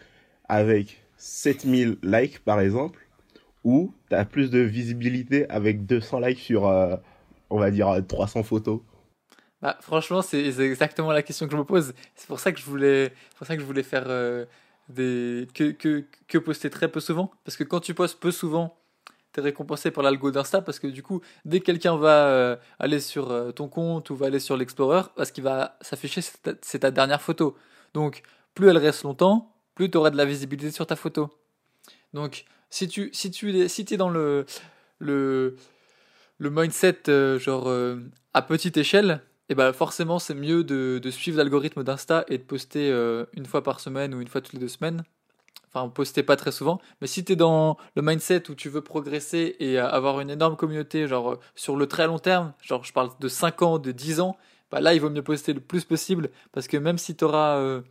avec 0.48 1.02
7000 1.16 1.98
likes 2.02 2.40
par 2.44 2.60
exemple, 2.60 3.06
ou 3.64 3.94
tu 4.10 4.16
as 4.16 4.24
plus 4.24 4.50
de 4.50 4.58
visibilité 4.58 5.48
avec 5.48 5.86
200 5.86 6.20
likes 6.20 6.38
sur, 6.38 6.66
euh, 6.66 6.96
on 7.50 7.58
va 7.58 7.70
dire, 7.70 7.94
300 8.06 8.42
photos 8.42 8.80
bah, 9.60 9.78
Franchement, 9.80 10.22
c'est 10.22 10.44
exactement 10.58 11.12
la 11.12 11.22
question 11.22 11.46
que 11.46 11.52
je 11.52 11.56
me 11.56 11.64
pose. 11.64 11.94
C'est 12.16 12.26
pour 12.26 12.40
ça 12.40 12.52
que 12.52 12.58
je 12.58 12.64
voulais, 12.64 13.12
pour 13.36 13.46
ça 13.46 13.54
que 13.54 13.62
je 13.62 13.66
voulais 13.66 13.84
faire 13.84 14.04
euh, 14.08 14.46
des... 14.88 15.46
que, 15.54 15.70
que, 15.70 16.04
que 16.26 16.38
poster 16.38 16.70
très 16.70 16.88
peu 16.88 17.00
souvent. 17.00 17.30
Parce 17.44 17.56
que 17.56 17.64
quand 17.64 17.80
tu 17.80 17.94
postes 17.94 18.18
peu 18.18 18.32
souvent, 18.32 18.76
tu 19.32 19.40
es 19.40 19.42
récompensé 19.44 19.90
par 19.90 20.02
l'algo 20.02 20.30
d'Insta 20.30 20.60
parce 20.60 20.78
que 20.78 20.88
du 20.88 21.02
coup, 21.02 21.20
dès 21.44 21.60
que 21.60 21.66
quelqu'un 21.66 21.96
va 21.96 22.26
euh, 22.26 22.56
aller 22.80 23.00
sur 23.00 23.54
ton 23.54 23.68
compte 23.68 24.10
ou 24.10 24.16
va 24.16 24.26
aller 24.26 24.40
sur 24.40 24.56
l'Explorer, 24.56 25.02
parce 25.14 25.30
qu'il 25.30 25.44
va 25.44 25.78
s'afficher, 25.80 26.20
c'est 26.20 26.78
ta, 26.80 26.90
dernière 26.90 27.22
photo. 27.22 27.56
Donc, 27.94 28.22
plus 28.54 28.68
elle 28.68 28.78
reste 28.78 29.04
longtemps, 29.04 29.51
plus 29.74 29.90
tu 29.90 29.98
auras 29.98 30.10
de 30.10 30.16
la 30.16 30.24
visibilité 30.24 30.70
sur 30.70 30.86
ta 30.86 30.96
photo. 30.96 31.30
Donc, 32.12 32.44
si 32.70 32.88
tu, 32.88 33.10
si 33.12 33.30
tu 33.30 33.68
si 33.68 33.86
es 33.90 33.96
dans 33.96 34.08
le, 34.08 34.46
le, 34.98 35.56
le 36.38 36.50
mindset 36.50 37.08
euh, 37.08 37.38
genre 37.38 37.68
euh, 37.68 37.96
à 38.34 38.42
petite 38.42 38.76
échelle, 38.76 39.20
et 39.48 39.52
eh 39.52 39.54
ben 39.54 39.72
forcément 39.72 40.18
c'est 40.18 40.34
mieux 40.34 40.64
de, 40.64 41.00
suivre 41.10 41.36
l'algorithme 41.36 41.84
d'Insta 41.84 42.24
et 42.28 42.38
de 42.38 42.42
poster 42.42 42.90
euh, 42.90 43.26
une 43.34 43.44
fois 43.44 43.62
par 43.62 43.80
semaine 43.80 44.14
ou 44.14 44.20
une 44.20 44.28
fois 44.28 44.40
toutes 44.40 44.54
les 44.54 44.58
deux 44.58 44.68
semaines. 44.68 45.02
Enfin, 45.74 45.88
poster 45.88 46.22
pas 46.22 46.36
très 46.36 46.52
souvent. 46.52 46.80
Mais 47.00 47.06
si 47.06 47.24
tu 47.24 47.32
es 47.32 47.36
dans 47.36 47.78
le 47.96 48.02
mindset 48.02 48.50
où 48.50 48.54
tu 48.54 48.68
veux 48.68 48.82
progresser 48.82 49.56
et 49.58 49.78
avoir 49.78 50.20
une 50.20 50.28
énorme 50.28 50.54
communauté, 50.54 51.08
genre 51.08 51.38
sur 51.54 51.76
le 51.76 51.86
très 51.86 52.06
long 52.06 52.18
terme, 52.18 52.52
genre 52.62 52.84
je 52.84 52.92
parle 52.92 53.10
de 53.18 53.28
5 53.28 53.62
ans, 53.62 53.78
de 53.78 53.90
10 53.90 54.20
ans, 54.20 54.36
bah 54.70 54.80
là 54.80 54.92
il 54.94 55.00
vaut 55.00 55.08
mieux 55.10 55.22
poster 55.22 55.54
le 55.54 55.60
plus 55.60 55.84
possible 55.84 56.30
parce 56.52 56.68
que 56.68 56.76
même 56.76 56.98
si 56.98 57.16
tu 57.16 57.24
auras 57.24 57.82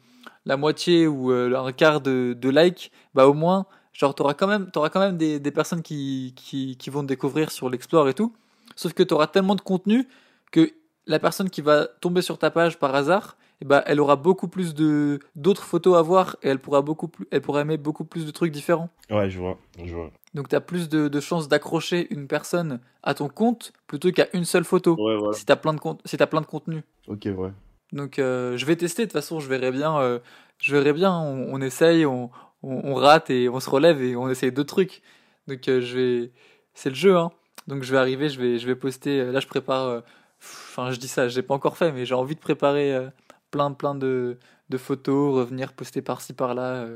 la 0.46 0.58
moitié 0.58 1.08
ou 1.08 1.32
euh, 1.32 1.56
un 1.56 1.72
quart 1.72 2.02
de, 2.02 2.34
de 2.40 2.50
likes, 2.50 2.92
bah 3.14 3.28
au 3.28 3.34
moins, 3.34 3.66
genre, 3.94 4.16
t'auras 4.16 4.34
quand 4.34 4.48
même, 4.48 4.70
auras 4.76 4.90
quand 4.90 5.00
même 5.00 5.18
des, 5.18 5.40
des 5.40 5.52
personnes 5.52 5.82
qui, 5.82 6.34
qui, 6.36 6.78
qui, 6.78 6.90
vont 6.90 7.02
te 7.02 7.08
découvrir 7.08 7.52
sur 7.52 7.70
l'Explore 7.70 8.10
et 8.10 8.14
tout. 8.14 8.34
Sauf 8.76 8.94
que 8.94 9.04
tu 9.04 9.14
auras 9.14 9.28
tellement 9.28 9.56
de 9.56 9.62
contenu 9.62 10.08
que 10.52 10.72
la 11.08 11.20
personne 11.20 11.50
qui 11.50 11.62
va 11.62 11.86
tomber 11.86 12.22
sur 12.22 12.38
ta 12.38 12.52
page 12.52 12.80
par 12.80 12.96
hasard, 12.96 13.38
eh 13.62 13.66
bah, 13.66 13.84
elle 13.86 14.00
aura 14.00 14.16
beaucoup 14.16 14.48
plus 14.48 14.74
de 14.74 15.20
d'autres 15.36 15.64
photos 15.64 15.98
à 15.98 16.02
voir 16.02 16.36
et 16.42 16.50
elle 16.50 16.60
pourra 16.60 16.82
beaucoup 16.82 17.08
plus, 17.08 17.28
elle 17.32 17.42
pourra 17.42 17.62
aimer 17.62 17.78
beaucoup 17.78 18.06
plus 18.06 18.26
de 18.26 18.32
trucs 18.32 18.52
différents. 18.52 18.90
Ouais, 19.10 19.30
je 19.30 19.40
vois, 19.40 19.58
je 19.84 19.94
vois. 19.94 20.10
Donc 20.34 20.50
tu 20.50 20.56
as 20.56 20.62
plus 20.62 20.90
de, 20.90 21.08
de 21.08 21.20
chances 21.20 21.48
d'accrocher 21.48 22.08
une 22.12 22.28
personne 22.28 22.80
à 23.04 23.14
ton 23.14 23.28
compte 23.28 23.74
plutôt 23.86 24.12
qu'à 24.12 24.28
une 24.34 24.46
seule 24.46 24.64
photo. 24.64 24.96
Ouais, 24.98 25.16
voilà. 25.18 25.34
Si 25.34 25.46
t'as 25.46 25.58
plein 25.58 25.74
de 25.74 25.80
si 26.06 26.18
as 26.20 26.28
plein 26.28 26.42
de 26.42 26.46
contenu. 26.48 26.84
Ok, 27.08 27.28
ouais. 27.38 27.52
Donc 27.92 28.20
euh, 28.20 28.58
je 28.58 28.66
vais 28.66 28.76
tester, 28.76 29.04
de 29.04 29.08
toute 29.08 29.14
façon 29.14 29.40
je 29.40 29.48
verrai 29.48 29.72
bien, 29.72 29.98
euh, 30.00 30.20
je 30.60 30.76
verrai 30.76 30.94
bien, 30.94 31.14
on, 31.14 31.60
essaye, 31.62 32.06
on, 32.06 32.30
rate 32.64 33.30
et 33.30 33.50
on 33.50 33.60
se 33.60 33.70
relève 33.70 34.02
et 34.02 34.16
on 34.16 34.30
essaye 34.30 34.52
d'autres 34.52 34.74
trucs. 34.74 35.02
Donc 35.48 35.68
euh, 35.68 35.82
je 35.82 35.98
vais, 35.98 36.32
c'est 36.74 36.90
le 36.90 36.96
jeu, 36.96 37.18
hein. 37.18 37.32
Donc 37.68 37.84
je 37.84 37.92
vais 37.92 37.98
arriver, 37.98 38.30
je 38.30 38.40
vais, 38.40 38.58
je 38.58 38.68
vais 38.68 38.76
poster, 38.76 39.24
là 39.26 39.40
je 39.40 39.48
prépare, 39.48 40.04
enfin 40.40 40.92
je 40.92 41.00
dis 41.00 41.08
ça, 41.08 41.28
j'ai 41.28 41.44
pas 41.44 41.54
encore 41.54 41.78
fait, 41.78 41.92
mais 41.92 42.06
j'ai 42.06 42.16
envie 42.16 42.36
de 42.36 42.40
préparer 42.40 43.10
plein 43.52 43.72
plein 43.72 43.94
de, 43.94 44.40
de 44.70 44.78
photos, 44.78 45.36
revenir 45.36 45.74
poster 45.74 46.02
par-ci 46.02 46.34
par-là, 46.34 46.88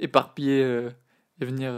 éparpiller 0.00 0.60
et 1.40 1.44
venir 1.44 1.72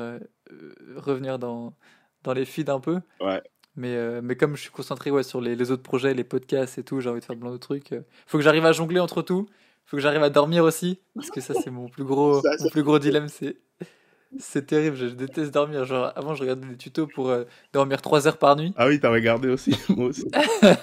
revenir 0.96 1.38
dans, 1.38 1.74
dans 2.22 2.34
les 2.34 2.44
feeds 2.44 2.70
un 2.70 2.80
peu. 2.80 3.00
Ouais. 3.20 3.42
Mais, 3.76 3.94
euh, 3.94 4.20
mais 4.22 4.36
comme 4.36 4.56
je 4.56 4.62
suis 4.62 4.70
concentré 4.70 5.10
ouais, 5.10 5.22
sur 5.22 5.40
les, 5.40 5.54
les 5.54 5.70
autres 5.70 5.82
projets, 5.82 6.14
les 6.14 6.24
podcasts 6.24 6.78
et 6.78 6.82
tout, 6.82 7.00
j'ai 7.00 7.10
envie 7.10 7.20
de 7.20 7.24
faire 7.24 7.38
plein 7.38 7.52
de 7.52 7.56
trucs. 7.56 7.92
euh, 7.92 8.00
faut 8.26 8.38
que 8.38 8.44
j'arrive 8.44 8.64
à 8.64 8.72
jongler 8.72 9.00
entre 9.00 9.22
tout. 9.22 9.46
Faut 9.84 9.96
que 9.96 10.02
j'arrive 10.02 10.22
à 10.22 10.30
dormir 10.30 10.64
aussi. 10.64 10.98
Parce 11.14 11.30
que 11.30 11.40
ça, 11.40 11.54
c'est 11.54 11.70
mon 11.70 11.88
plus 11.88 12.04
gros, 12.04 12.42
Ça, 12.42 12.50
mon 12.60 12.70
plus 12.70 12.82
gros 12.82 12.98
dilemme. 12.98 13.28
C'est, 13.28 13.56
c'est 14.38 14.66
terrible. 14.66 14.96
Je, 14.96 15.06
déteste 15.06 15.52
dormir. 15.52 15.84
Genre, 15.84 16.12
avant, 16.16 16.34
je 16.34 16.42
regardais 16.42 16.66
des 16.66 16.76
tutos 16.76 17.06
pour 17.06 17.28
euh, 17.30 17.44
dormir 17.72 18.02
3 18.02 18.26
heures 18.26 18.38
par 18.38 18.56
nuit. 18.56 18.72
Ah 18.76 18.88
oui, 18.88 18.98
t'as 19.00 19.10
regardé 19.10 19.48
aussi, 19.48 19.76
moi 19.88 20.06
aussi. 20.06 20.26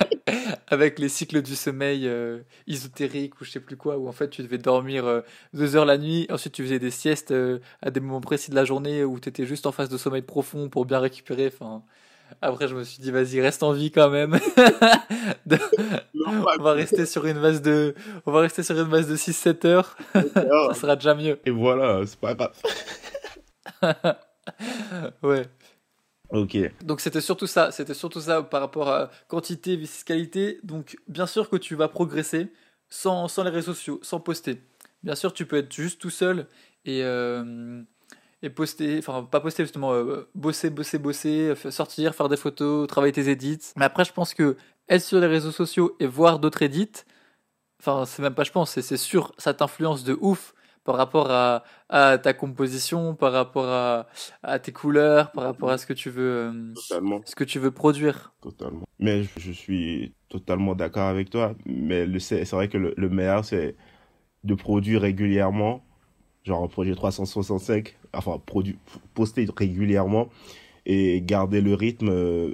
avec 0.67 0.99
les 0.99 1.09
cycles 1.09 1.41
du 1.41 1.55
sommeil 1.55 2.07
euh, 2.07 2.39
ésotériques 2.67 3.39
ou 3.41 3.43
je 3.45 3.51
sais 3.51 3.59
plus 3.59 3.75
quoi, 3.75 3.97
où 3.97 4.07
en 4.07 4.11
fait 4.11 4.29
tu 4.29 4.41
devais 4.41 4.57
dormir 4.57 5.05
euh, 5.05 5.21
deux 5.53 5.75
heures 5.75 5.85
la 5.85 5.97
nuit, 5.97 6.25
ensuite 6.29 6.53
tu 6.53 6.63
faisais 6.63 6.79
des 6.79 6.91
siestes 6.91 7.33
à 7.81 7.91
des 7.91 7.99
moments 7.99 8.21
précis 8.21 8.49
de 8.49 8.55
la 8.55 8.65
journée 8.65 9.03
où 9.03 9.19
tu 9.19 9.29
étais 9.29 9.45
juste 9.45 9.65
en 9.65 9.71
phase 9.71 9.89
de 9.89 9.97
sommeil 9.97 10.21
profond 10.21 10.69
pour 10.69 10.85
bien 10.85 10.99
récupérer. 10.99 11.47
Enfin, 11.47 11.83
après 12.41 12.67
je 12.67 12.75
me 12.75 12.83
suis 12.83 13.01
dit 13.01 13.11
vas-y 13.11 13.39
reste 13.41 13.63
en 13.63 13.71
vie 13.71 13.91
quand 13.91 14.09
même. 14.09 14.39
De- 15.45 15.57
on 16.25 16.61
va 16.63 16.71
rester 16.73 17.05
sur 17.05 17.25
une 17.25 17.41
base 17.41 17.61
de, 17.61 17.95
on 18.25 18.31
va 18.31 18.41
rester 18.41 18.63
sur 18.63 18.77
une 18.79 18.89
base 18.89 19.07
de 19.07 19.15
6-7 19.15 19.65
heures, 19.67 19.97
ça 20.13 20.73
sera 20.73 20.95
déjà 20.95 21.15
mieux. 21.15 21.39
Et 21.45 21.51
voilà, 21.51 22.01
c'est 22.05 22.19
pas 22.19 22.33
grave. 22.33 22.53
Ouais. 25.23 25.45
Ok. 26.31 26.57
Donc 26.83 26.99
c'était 26.99 27.21
surtout 27.21 27.47
ça, 27.47 27.71
c'était 27.71 27.93
surtout 27.93 28.19
ça 28.21 28.41
par 28.43 28.61
rapport 28.61 28.89
à 28.89 29.09
quantité 29.27 29.77
versus 29.77 30.03
qualité. 30.03 30.59
Donc 30.63 30.97
bien 31.07 31.27
sûr 31.27 31.49
que 31.49 31.55
tu 31.57 31.75
vas 31.75 31.87
progresser 31.87 32.47
sans, 32.89 33.27
sans 33.27 33.43
les 33.43 33.51
réseaux 33.51 33.73
sociaux, 33.73 33.99
sans 34.01 34.19
poster. 34.19 34.61
Bien 35.03 35.15
sûr 35.15 35.31
tu 35.33 35.45
peux 35.45 35.57
être 35.57 35.71
juste 35.73 36.01
tout 36.01 36.09
seul 36.09 36.47
et, 36.85 37.03
euh, 37.03 37.81
et 38.43 38.49
poster, 38.51 38.99
enfin 38.99 39.23
pas 39.23 39.39
poster 39.39 39.63
justement, 39.63 39.93
euh, 39.93 40.29
bosser, 40.35 40.69
bosser, 40.69 40.99
bosser, 40.99 41.53
sortir, 41.71 42.13
faire 42.13 42.29
des 42.29 42.37
photos, 42.37 42.87
travailler 42.87 43.13
tes 43.13 43.29
edits. 43.29 43.71
Mais 43.77 43.85
après 43.85 44.05
je 44.05 44.13
pense 44.13 44.33
que 44.35 44.57
être 44.89 45.01
sur 45.01 45.19
les 45.19 45.27
réseaux 45.27 45.51
sociaux 45.51 45.95
et 45.99 46.05
voir 46.05 46.37
d'autres 46.39 46.61
edits, 46.61 46.91
enfin 47.79 48.05
c'est 48.05 48.21
même 48.21 48.35
pas 48.35 48.43
je 48.43 48.51
pense, 48.51 48.79
c'est 48.79 48.97
sûr, 48.97 49.33
ça 49.39 49.53
t'influence 49.55 50.03
de 50.03 50.15
ouf 50.21 50.53
par 50.83 50.97
rapport 50.97 51.31
à, 51.31 51.63
à 51.87 52.17
ta 52.17 52.33
composition, 52.33 53.15
par 53.15 53.31
rapport 53.31 53.69
à, 53.69 54.07
à 54.43 54.59
tes 54.59 54.73
couleurs, 54.73 55.31
par 55.31 55.45
rapport 55.45 55.69
à 55.69 55.77
ce 55.77 55.85
que 55.85 55.93
tu 55.93 56.09
veux, 56.09 56.51
euh, 56.53 56.73
Totalement. 56.75 57.21
ce 57.23 57.35
que 57.35 57.45
tu 57.45 57.57
veux 57.57 57.71
produire. 57.71 58.33
Totalement. 58.41 58.83
Mais 58.99 59.23
je, 59.23 59.29
je 59.37 59.51
suis 59.53 60.13
totalement 60.27 60.75
d'accord 60.75 61.07
avec 61.07 61.29
toi. 61.29 61.55
Mais 61.65 62.05
c'est 62.19 62.43
vrai 62.51 62.67
que 62.67 62.77
le, 62.77 62.93
le 62.97 63.07
meilleur, 63.09 63.45
c'est 63.45 63.77
de 64.43 64.55
produire 64.55 65.01
régulièrement. 65.01 65.85
Genre 66.43 66.61
un 66.61 66.67
projet 66.67 66.93
365. 66.93 67.95
Enfin, 68.13 68.41
poster 69.13 69.47
régulièrement. 69.55 70.29
Et 70.85 71.21
garder 71.21 71.61
le 71.61 71.73
rythme, 71.75 72.09
euh, 72.09 72.53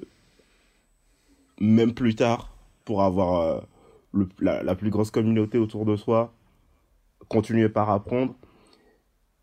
même 1.59 1.93
plus 1.93 2.15
tard, 2.15 2.53
pour 2.85 3.01
avoir 3.01 3.65
euh, 4.13 4.25
la, 4.39 4.75
plus 4.75 4.91
grosse 4.91 5.11
communauté 5.11 5.57
autour 5.57 5.85
de 5.85 5.95
soi. 5.95 6.33
Continuer 7.27 7.69
par 7.69 7.89
apprendre. 7.89 8.35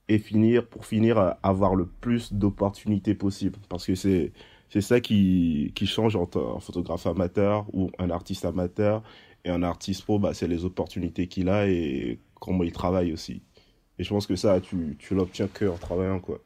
Et 0.09 0.19
finir, 0.19 0.67
pour 0.67 0.87
finir, 0.87 1.19
euh, 1.19 1.31
avoir 1.43 1.75
le 1.75 1.87
plus 1.87 2.33
d'opportunités 2.33 3.15
possible. 3.15 3.59
Parce 3.69 3.87
que 3.87 3.95
c'est. 3.95 4.33
C'est 4.69 4.81
ça 4.81 5.01
qui, 5.01 5.71
qui 5.77 5.87
change 5.87 6.17
entre 6.17 6.55
un 6.57 6.59
photographe 6.59 7.07
amateur 7.07 7.67
ou 7.73 7.93
un 8.01 8.11
artiste 8.11 8.45
amateur 8.45 9.05
et 9.47 9.51
un 9.51 9.63
artiste 9.63 10.03
pro, 10.03 10.19
bah, 10.19 10.35
c'est 10.35 10.49
les 10.49 10.65
opportunités 10.65 11.29
qu'il 11.29 11.49
a 11.49 11.69
et 11.69 12.19
comment 12.41 12.65
il 12.65 12.73
travaille 12.73 13.13
aussi. 13.13 13.43
Et 13.99 14.05
je 14.05 14.11
pense 14.11 14.27
que 14.27 14.37
ça, 14.37 14.61
tu, 14.61 14.97
tu 14.99 15.15
l'obtiens 15.15 15.49
que 15.49 15.65
en 15.65 15.77
travaillant, 15.77 16.21
quoi. 16.21 16.41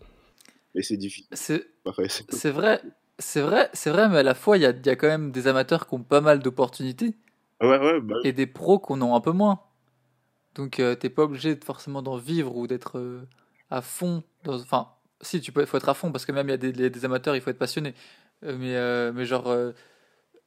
Mais 0.75 0.83
c'est 0.83 0.97
difficile. 0.97 1.27
C'est 1.35 1.65
vrai, 1.85 2.09
c'est 3.19 3.41
vrai, 3.41 3.71
c'est 3.73 3.91
vrai, 3.91 4.09
mais 4.09 4.19
à 4.19 4.23
la 4.23 4.35
fois 4.35 4.57
il 4.57 4.63
y 4.63 4.67
a, 4.67 4.71
y 4.71 4.89
a 4.89 4.97
quand 4.97 5.09
même 5.09 5.31
des 5.31 5.47
amateurs 5.47 5.87
qui 5.87 5.95
ont 5.95 6.03
pas 6.03 6.21
mal 6.21 6.39
d'opportunités 6.41 7.17
Ouais, 7.61 7.79
ouais, 7.79 8.01
bah, 8.01 8.17
et 8.25 8.33
des 8.33 8.47
pros 8.47 8.79
qui 8.79 8.93
en 8.93 9.03
ont 9.03 9.15
un 9.15 9.21
peu 9.21 9.33
moins. 9.33 9.61
Donc 10.55 10.81
euh, 10.81 10.95
t'es 10.95 11.11
pas 11.11 11.25
obligé 11.25 11.55
de, 11.55 11.65
forcément 11.65 12.01
d'en 12.03 12.17
vivre 12.17 12.57
ou 12.57 12.67
d'être 12.67 12.99
euh, 12.99 13.29
à 13.71 13.83
fond. 13.83 14.23
Dans, 14.45 14.55
enfin, 14.59 14.89
si 15.21 15.41
tu 15.41 15.53
peux, 15.53 15.65
faut 15.67 15.77
être 15.77 15.89
à 15.89 15.95
fond 15.95 16.11
parce 16.11 16.25
que 16.25 16.33
même 16.33 16.49
il 16.49 16.53
y 16.53 16.55
a 16.55 16.57
des, 16.57 16.91
des 16.91 17.05
amateurs, 17.05 17.37
il 17.37 17.43
faut 17.43 17.51
être 17.51 17.59
passionné. 17.59 17.95
Euh, 18.45 18.57
mais 18.59 18.77
euh, 18.77 19.13
mais 19.13 19.27
genre 19.27 19.55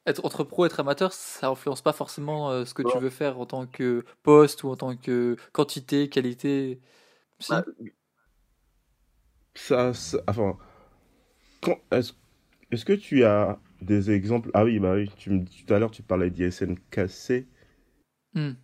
être 0.06 0.24
entre 0.24 0.44
pro, 0.44 0.66
être 0.66 0.80
amateur, 0.80 1.12
ça 1.12 1.48
influence 1.48 1.82
pas 1.82 1.92
forcément 1.92 2.50
euh, 2.50 2.64
ce 2.64 2.74
que 2.74 2.82
tu 2.82 2.98
veux 2.98 3.10
faire 3.10 3.38
en 3.40 3.46
tant 3.46 3.66
que 3.66 4.04
poste 4.22 4.64
ou 4.64 4.70
en 4.70 4.76
tant 4.76 4.96
que 4.96 5.36
quantité, 5.52 6.08
qualité. 6.08 6.80
Si. 7.40 7.54
Ah, 7.54 7.64
ça, 9.54 9.92
ça- 9.94 10.18
enfin, 10.28 10.56
est-ce, 11.90 12.12
est-ce 12.70 12.84
que 12.84 12.92
tu 12.92 13.24
as 13.24 13.58
des 13.82 14.10
exemples? 14.10 14.50
Ah 14.54 14.64
oui, 14.64 14.78
bah 14.78 14.94
oui, 14.94 15.10
tu 15.16 15.30
me, 15.30 15.44
tout 15.44 15.74
à 15.74 15.78
l'heure, 15.78 15.90
tu 15.90 16.02
parlais 16.02 16.30
d'ISNKC 16.30 17.46
Hmm. 18.34 18.54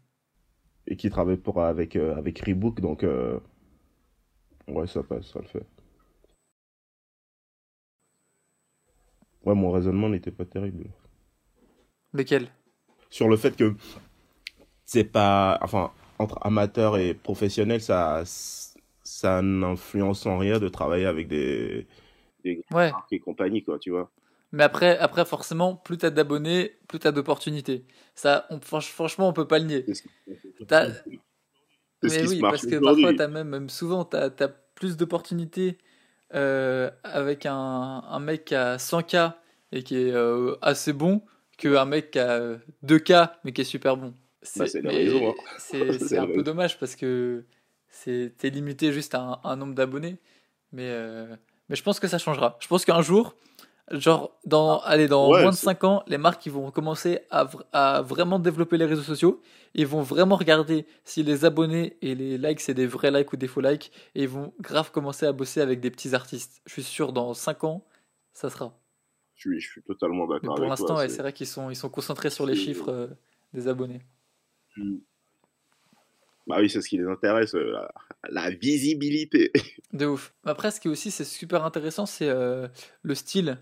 et 0.87 0.97
qui 0.97 1.09
travaille 1.09 1.39
pour, 1.39 1.63
avec, 1.63 1.97
euh, 1.97 2.15
avec 2.17 2.41
Rebook, 2.41 2.81
donc, 2.83 3.03
euh, 3.05 3.39
ouais, 4.69 4.87
ça 4.87 5.03
passe, 5.03 5.27
ça 5.33 5.41
le 5.41 5.47
fait. 5.49 5.67
Ouais, 9.45 9.55
mon 9.55 9.71
raisonnement 9.71 10.09
n'était 10.09 10.31
pas 10.31 10.47
terrible. 10.47 10.87
Lequel? 12.13 12.51
Sur 13.11 13.29
le 13.29 13.37
fait 13.37 13.57
que 13.57 13.75
c'est 14.85 15.05
pas, 15.05 15.59
enfin, 15.63 15.93
entre 16.19 16.39
amateur 16.43 16.97
et 16.99 17.15
professionnel, 17.15 17.81
ça, 17.81 18.23
ça 19.05 19.43
n'influence 19.43 20.27
en 20.27 20.39
rien 20.39 20.59
de 20.59 20.69
travailler 20.69 21.07
avec 21.07 21.29
des, 21.29 21.87
des 22.45 22.65
Ouais. 22.73 22.95
marques 22.95 23.13
et 23.13 23.21
compagnie, 23.21 23.63
quoi, 23.65 23.79
tu 23.79 23.91
vois. 23.91 24.11
Mais 24.53 24.65
après, 24.65 24.99
après 24.99 25.25
forcément, 25.25 25.77
plus 25.77 25.99
t'as 25.99 26.11
d'abonnés, 26.11 26.79
plus 26.89 26.99
t'as 26.99 27.13
d'opportunités. 27.13 27.87
Ça, 28.15 28.47
on, 28.51 28.59
franch- 28.59 28.91
franchement, 28.91 29.29
on 29.29 29.33
peut 29.33 29.47
pas 29.47 29.59
le 29.59 29.65
nier. 29.67 29.91
Mais 32.03 32.25
oui, 32.25 32.45
parce 32.45 32.67
que 32.67 32.77
parfois, 32.77 33.13
t'as 33.15 33.29
même, 33.29 33.49
même 33.49 33.69
souvent, 33.69 34.05
t'as, 34.05 34.31
t'as 34.31 34.49
plus 34.49 34.97
d'opportunités 34.97 35.79
euh, 36.35 36.91
avec 37.05 37.47
un, 37.47 37.55
un 37.55 38.21
mec 38.21 38.47
qui 38.47 38.55
a 38.55 38.79
100K 38.79 39.35
et 39.73 39.83
qui 39.85 39.97
est 39.97 40.13
euh, 40.13 40.57
assez 40.63 40.93
bon 40.95 41.23
qu'un 41.61 41.85
mec 41.85 42.11
qui 42.11 42.19
a 42.19 42.57
2K 42.85 43.31
mais 43.45 43.53
qui 43.53 43.61
est 43.61 43.65
super 43.65 43.97
bon. 43.97 44.13
Bah, 44.57 44.67
c'est 44.67 44.81
raison, 44.81 45.31
hein. 45.31 45.35
un 46.19 46.27
peu 46.27 46.43
dommage 46.43 46.79
parce 46.79 46.97
que 46.97 47.45
c'est, 47.89 48.35
t'es 48.39 48.51
limité 48.51 48.93
juste 48.93 49.15
à 49.15 49.21
un, 49.21 49.41
un 49.45 49.57
nombre 49.57 49.75
d'abonnés. 49.75 50.17
Mais, 50.73 50.87
euh, 50.89 51.37
mais 51.69 51.77
je 51.77 51.83
pense 51.83 52.01
que 52.01 52.09
ça 52.09 52.19
changera. 52.19 52.57
Je 52.61 52.67
pense 52.69 52.85
qu'un 52.85 53.03
jour, 53.03 53.35
genre, 53.91 54.39
dans, 54.47 54.79
allez, 54.81 55.09
dans 55.09 55.29
Ouais, 55.31 55.43
moins 55.43 55.51
de 55.51 55.57
c'est- 55.57 55.65
5 55.65 55.85
ans, 55.85 56.03
les 56.07 56.17
marques 56.17 56.47
ils 56.47 56.53
vont 56.53 56.71
commencer 56.71 57.21
à, 57.31 57.45
vr- 57.45 57.65
à 57.73 58.03
vraiment 58.03 58.39
développer 58.39 58.77
les 58.79 58.87
réseaux 58.87 59.03
sociaux. 59.03 59.43
Ils 59.75 59.87
vont 59.87 60.01
vraiment 60.03 60.37
regarder 60.37 60.87
si 61.05 61.23
les 61.23 61.45
abonnés 61.45 61.97
et 62.01 62.15
les 62.15 62.39
likes 62.39 62.61
c'est 62.61 62.75
des 62.75 62.87
vrais 62.87 63.11
likes 63.11 63.33
ou 63.33 63.37
des 63.37 63.49
faux 63.49 63.61
likes. 63.61 63.93
Et 64.15 64.23
ils 64.23 64.29
vont 64.29 64.53
grave 64.61 64.91
commencer 64.93 65.27
à 65.27 65.33
bosser 65.33 65.61
avec 65.61 65.81
des 65.81 65.91
petits 65.91 66.15
artistes. 66.15 66.63
Je 66.67 66.73
suis 66.73 66.83
sûr, 66.85 67.13
dans 67.13 67.35
5 67.35 67.65
ans, 67.65 67.85
ça 68.33 68.49
sera. 68.49 68.73
Je 69.41 69.49
suis, 69.49 69.61
je 69.61 69.71
suis 69.71 69.83
totalement 69.83 70.27
d'accord 70.27 70.55
pour 70.55 70.67
l'instant, 70.67 70.97
ouais, 70.99 71.09
c'est- 71.09 71.23
vrai 71.23 71.33
qu'ils 71.33 71.47
sont, 71.47 71.71
ils 71.71 71.77
sont 71.77 71.89
concentrés 71.89 72.29
sur 72.29 72.45
les 72.45 72.55
chiffres 72.55 72.91
euh, 72.91 73.07
des 73.55 73.69
abonnés. 73.69 74.03
Mm. 74.77 74.97
Bah 76.47 76.57
oui, 76.61 76.69
c'est 76.69 76.83
ce 76.83 76.89
qui 76.89 76.99
les 76.99 77.07
intéresse, 77.07 77.55
euh, 77.55 77.71
la, 77.73 77.91
la 78.29 78.51
visibilité. 78.51 79.51
De 79.95 80.05
ouf. 80.05 80.35
Après, 80.45 80.71
ce 80.71 80.79
qui 80.79 80.89
est 80.89 80.91
aussi 80.91 81.11
c'est 81.11 81.25
super 81.25 81.65
intéressant, 81.65 82.05
c'est 82.05 82.29
euh, 82.29 82.69
le 83.03 83.15
style. 83.15 83.57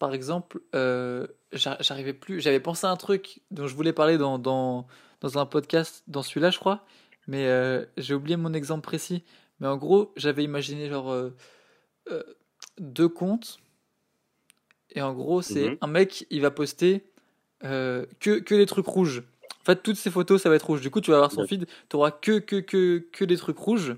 Par 0.00 0.12
exemple, 0.12 0.60
j'a- 0.72 1.76
j'arrivais 1.80 2.12
plus. 2.12 2.40
J'avais 2.40 2.60
pensé 2.60 2.86
à 2.86 2.90
un 2.90 2.96
truc 2.96 3.40
dont 3.52 3.68
je 3.68 3.74
voulais 3.76 3.92
parler 3.92 4.18
dans, 4.18 4.38
dans, 4.40 4.88
dans 5.20 5.38
un 5.38 5.46
podcast, 5.46 6.02
dans 6.08 6.22
celui-là, 6.22 6.50
je 6.50 6.58
crois. 6.58 6.84
Mais 7.28 7.46
j'ai 7.96 8.14
oublié 8.14 8.36
mon 8.36 8.52
exemple 8.54 8.82
précis. 8.82 9.22
Mais 9.60 9.66
en 9.68 9.76
gros, 9.76 10.12
j'avais 10.16 10.42
imaginé 10.44 10.88
genre 10.88 11.14
deux 12.78 13.08
comptes. 13.08 13.58
Et 14.96 15.02
en 15.02 15.12
gros, 15.12 15.42
c'est 15.42 15.70
Mhm. 15.70 15.76
un 15.82 15.86
mec, 15.86 16.26
il 16.30 16.40
va 16.40 16.50
poster 16.50 17.04
euh, 17.64 18.04
que, 18.20 18.38
que 18.40 18.54
des 18.54 18.66
trucs 18.66 18.86
rouges. 18.86 19.22
En 19.60 19.64
fait, 19.64 19.82
toutes 19.82 19.96
ses 19.96 20.10
photos, 20.10 20.42
ça 20.42 20.48
va 20.48 20.56
être 20.56 20.66
rouge. 20.66 20.80
Du 20.80 20.90
coup, 20.90 21.00
tu 21.00 21.10
vas 21.10 21.16
avoir 21.18 21.32
son 21.32 21.42
Ouais. 21.42 21.46
feed, 21.46 21.66
tu 21.88 21.96
auras 21.96 22.10
que, 22.10 22.38
que, 22.38 22.56
que, 22.56 22.98
que 23.12 23.24
des 23.24 23.36
trucs 23.36 23.58
rouges. 23.58 23.94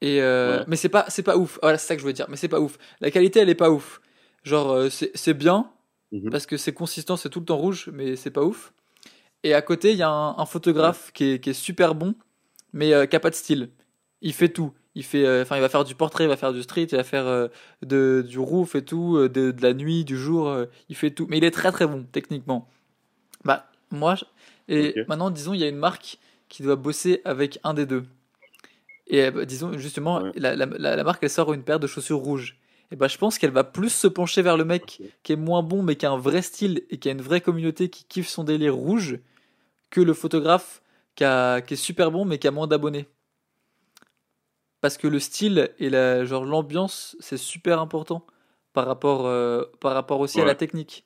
Et 0.00 0.20
euh, 0.22 0.58
Ouais. 0.60 0.64
Mais 0.68 0.76
c'est 0.76 0.88
pas, 0.88 1.06
c'est 1.08 1.22
pas 1.22 1.36
ouf. 1.36 1.58
Voilà, 1.62 1.76
c'est 1.78 1.86
ça 1.88 1.94
que 1.94 1.98
je 2.00 2.04
voulais 2.04 2.14
dire. 2.14 2.26
Mais 2.28 2.36
c'est 2.36 2.48
pas 2.48 2.60
ouf. 2.60 2.78
La 3.00 3.10
qualité, 3.10 3.40
elle 3.40 3.48
est 3.48 3.54
pas 3.54 3.70
ouf. 3.70 4.00
Genre, 4.44 4.70
euh, 4.70 4.88
c'est 4.90 5.34
bien, 5.34 5.70
Mhm. 6.12 6.30
parce 6.30 6.46
que 6.46 6.56
c'est 6.56 6.72
consistant, 6.72 7.16
c'est 7.16 7.28
tout 7.28 7.40
le 7.40 7.44
temps 7.46 7.56
rouge, 7.56 7.90
mais 7.92 8.16
c'est 8.16 8.30
pas 8.30 8.42
ouf. 8.44 8.72
Et 9.44 9.54
à 9.54 9.62
côté, 9.62 9.92
il 9.92 9.98
y 9.98 10.02
a 10.02 10.08
un, 10.10 10.38
un 10.38 10.46
photographe 10.46 11.10
qui, 11.12 11.32
est, 11.32 11.40
qui 11.40 11.50
est 11.50 11.54
super 11.54 11.94
bon, 11.94 12.14
mais 12.72 12.92
euh, 12.94 13.06
qui 13.06 13.16
a 13.16 13.20
pas 13.20 13.30
de 13.30 13.34
style. 13.34 13.70
Il 14.22 14.32
fait 14.32 14.48
tout. 14.48 14.72
Il 14.94 15.04
fait, 15.04 15.24
euh, 15.24 15.42
enfin, 15.42 15.56
il 15.56 15.60
va 15.60 15.68
faire 15.68 15.84
du 15.84 15.94
portrait, 15.94 16.24
il 16.24 16.28
va 16.28 16.36
faire 16.36 16.52
du 16.52 16.62
street, 16.62 16.84
il 16.90 16.96
va 16.96 17.04
faire 17.04 17.26
euh, 17.26 17.48
de, 17.82 18.24
du 18.26 18.38
roof 18.38 18.74
et 18.74 18.84
tout, 18.84 19.16
euh, 19.16 19.28
de, 19.28 19.50
de 19.52 19.62
la 19.62 19.74
nuit, 19.74 20.04
du 20.04 20.16
jour. 20.16 20.48
euh, 20.48 20.66
il 20.88 20.96
fait 20.96 21.10
tout. 21.10 21.26
Mais 21.28 21.38
il 21.38 21.44
est 21.44 21.50
très 21.52 21.70
très 21.72 21.86
bon 21.86 22.04
techniquement. 22.10 22.68
Bah, 23.44 23.66
moi, 23.90 24.14
je- 24.16 24.24
et 24.68 24.94
maintenant, 25.08 25.30
disons, 25.30 25.54
il 25.54 25.60
y 25.60 25.64
a 25.64 25.68
une 25.68 25.76
marque 25.76 26.18
qui 26.48 26.62
doit 26.62 26.76
bosser 26.76 27.20
avec 27.24 27.58
un 27.64 27.74
des 27.74 27.86
deux. 27.86 28.04
Et 29.06 29.30
bah, 29.30 29.44
disons, 29.44 29.76
justement, 29.78 30.22
Ouais. 30.22 30.32
la, 30.36 30.54
la, 30.56 31.04
marque, 31.04 31.22
elle 31.22 31.30
sort 31.30 31.52
une 31.52 31.62
paire 31.62 31.80
de 31.80 31.86
chaussures 31.86 32.18
rouges. 32.18 32.56
et 32.90 32.96
ben, 32.96 33.08
je 33.08 33.18
pense 33.18 33.38
qu'elle 33.38 33.50
va 33.52 33.64
plus 33.64 33.90
se 33.90 34.06
pencher 34.08 34.42
vers 34.42 34.56
le 34.56 34.64
mec 34.64 35.00
qui 35.22 35.32
est 35.32 35.36
moins 35.36 35.62
bon 35.62 35.82
mais 35.82 35.96
qui 35.96 36.06
a 36.06 36.10
un 36.10 36.18
vrai 36.18 36.42
style 36.42 36.82
et 36.90 36.98
qui 36.98 37.08
a 37.08 37.12
une 37.12 37.20
vraie 37.22 37.40
communauté 37.42 37.88
qui 37.90 38.04
kiffe 38.04 38.28
son 38.28 38.44
délire 38.44 38.74
rouge 38.74 39.18
que 39.90 40.00
le 40.00 40.14
photographe 40.14 40.82
qui, 41.14 41.24
qui 41.66 41.74
est 41.74 41.76
super 41.76 42.10
bon 42.10 42.24
mais 42.24 42.38
qui 42.38 42.48
a 42.48 42.50
moins 42.50 42.66
d'abonnés. 42.66 43.06
Parce 44.80 44.96
que 44.96 45.08
le 45.08 45.18
style 45.18 45.70
et 45.78 45.90
la, 45.90 46.24
genre 46.24 46.44
l'ambiance, 46.44 47.16
c'est 47.20 47.36
super 47.36 47.80
important 47.80 48.24
par 48.72 48.86
rapport, 48.86 49.26
euh, 49.26 49.64
par 49.80 49.94
rapport 49.94 50.20
aussi 50.20 50.40
à 50.40 50.44
la 50.44 50.54
technique. 50.54 51.04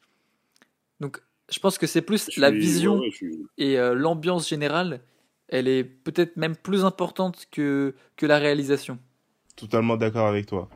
Donc 1.01 1.23
je 1.51 1.59
pense 1.59 1.79
que 1.79 1.87
c'est 1.87 2.03
plus 2.03 2.37
la 2.37 2.51
vision 2.51 3.01
et 3.59 3.79
euh, 3.79 3.95
l'ambiance 3.95 4.49
générale, 4.49 5.01
elle 5.49 5.69
est 5.69 5.85
peut-être 5.85 6.37
même 6.37 6.57
plus 6.57 6.85
importante 6.85 7.47
que, 7.51 7.95
que 8.17 8.27
la 8.27 8.39
réalisation. 8.39 8.99
Totalement 9.57 9.97
d'accord 9.97 10.27
avec 10.27 10.47
toi. 10.47 10.69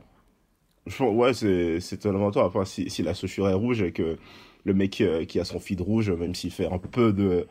Ouais, 1.01 1.35
c'est, 1.35 1.81
c'est 1.81 1.97
totalement 1.99 2.31
toi. 2.31 2.47
Enfin, 2.47 2.65
si, 2.65 2.89
si 2.91 3.03
la 3.03 3.15
chaussure 3.15 3.49
est 3.49 3.55
rouge 3.55 3.83
et 3.83 3.93
que 3.93 4.19
le 4.65 4.75
mec 4.75 5.01
euh, 5.01 5.25
qui 5.25 5.41
a 5.41 5.45
son 5.45 5.59
feed 5.59 5.81
rouge, 5.81 6.11
même 6.11 6.35
s'il 6.35 6.51
fait 6.51 6.67
un 6.67 6.79
peu 6.79 7.13
de, 7.13 7.47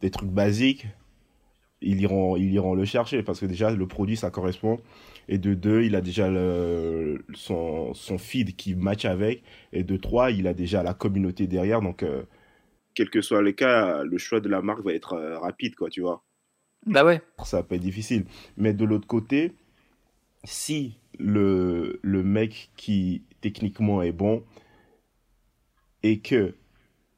des 0.00 0.10
trucs 0.10 0.30
basiques, 0.30 0.86
ils 1.82 2.00
iront, 2.00 2.36
ils 2.36 2.52
iront 2.52 2.74
le 2.74 2.84
chercher 2.84 3.22
parce 3.22 3.40
que 3.40 3.46
déjà, 3.46 3.70
le 3.70 3.86
produit, 3.86 4.16
ça 4.16 4.30
correspond. 4.30 4.80
Et 5.28 5.38
de 5.38 5.54
deux, 5.54 5.82
il 5.82 5.94
a 5.94 6.00
déjà 6.00 6.28
le, 6.28 7.24
son, 7.34 7.94
son 7.94 8.18
feed 8.18 8.56
qui 8.56 8.74
match 8.74 9.04
avec. 9.04 9.42
Et 9.72 9.84
de 9.84 9.96
trois, 9.96 10.30
il 10.30 10.46
a 10.46 10.54
déjà 10.54 10.82
la 10.82 10.94
communauté 10.94 11.46
derrière. 11.46 11.80
Donc, 11.80 12.02
euh, 12.02 12.22
quel 12.94 13.10
que 13.10 13.20
soit 13.20 13.42
le 13.42 13.52
cas, 13.52 14.02
le 14.02 14.18
choix 14.18 14.40
de 14.40 14.48
la 14.48 14.62
marque 14.62 14.84
va 14.84 14.92
être 14.92 15.14
euh, 15.14 15.38
rapide, 15.38 15.74
quoi, 15.76 15.90
tu 15.90 16.00
vois. 16.00 16.24
Bah 16.86 17.04
ouais. 17.04 17.22
Ça 17.44 17.62
peut 17.62 17.76
être 17.76 17.82
difficile. 17.82 18.24
Mais 18.56 18.74
de 18.74 18.84
l'autre 18.84 19.06
côté, 19.06 19.52
si 20.44 20.98
le, 21.18 22.00
le 22.02 22.22
mec 22.22 22.70
qui 22.76 23.22
techniquement 23.40 24.02
est 24.02 24.12
bon 24.12 24.42
et 26.02 26.18
que 26.20 26.54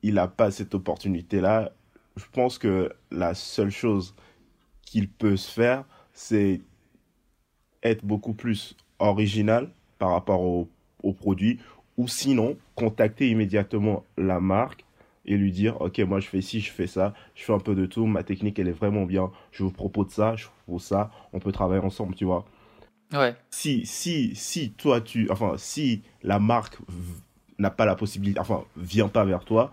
il 0.02 0.14
n'a 0.14 0.28
pas 0.28 0.50
cette 0.50 0.74
opportunité-là, 0.74 1.72
je 2.16 2.24
pense 2.30 2.58
que 2.58 2.92
la 3.10 3.32
seule 3.34 3.70
chose 3.70 4.14
qu'il 4.84 5.08
peut 5.08 5.36
se 5.36 5.50
faire, 5.50 5.84
c'est 6.12 6.60
être 7.82 8.04
beaucoup 8.04 8.32
plus 8.32 8.76
original 8.98 9.70
par 9.98 10.10
rapport 10.10 10.40
au, 10.40 10.68
au, 11.02 11.12
produit, 11.12 11.58
ou 11.96 12.08
sinon 12.08 12.56
contacter 12.74 13.28
immédiatement 13.30 14.04
la 14.16 14.40
marque 14.40 14.84
et 15.26 15.36
lui 15.36 15.52
dire 15.52 15.80
ok 15.80 16.00
moi 16.00 16.20
je 16.20 16.28
fais 16.28 16.42
ci 16.42 16.60
je 16.60 16.70
fais 16.70 16.86
ça 16.86 17.14
je 17.34 17.44
fais 17.44 17.52
un 17.52 17.58
peu 17.58 17.74
de 17.74 17.86
tout 17.86 18.04
ma 18.04 18.22
technique 18.22 18.58
elle 18.58 18.68
est 18.68 18.72
vraiment 18.72 19.04
bien 19.04 19.30
je 19.52 19.62
vous 19.62 19.70
propose 19.70 20.10
ça 20.10 20.36
je 20.36 20.44
vous 20.44 20.50
propose 20.66 20.82
ça 20.82 21.10
on 21.32 21.38
peut 21.38 21.52
travailler 21.52 21.82
ensemble 21.82 22.14
tu 22.14 22.24
vois. 22.24 22.44
Ouais. 23.12 23.34
Si 23.50 23.86
si 23.86 24.34
si 24.34 24.72
toi 24.72 25.00
tu 25.00 25.30
enfin 25.30 25.54
si 25.56 26.02
la 26.22 26.38
marque 26.38 26.78
n'a 27.58 27.70
pas 27.70 27.86
la 27.86 27.94
possibilité 27.94 28.40
enfin 28.40 28.64
vient 28.76 29.08
pas 29.08 29.24
vers 29.24 29.44
toi 29.44 29.70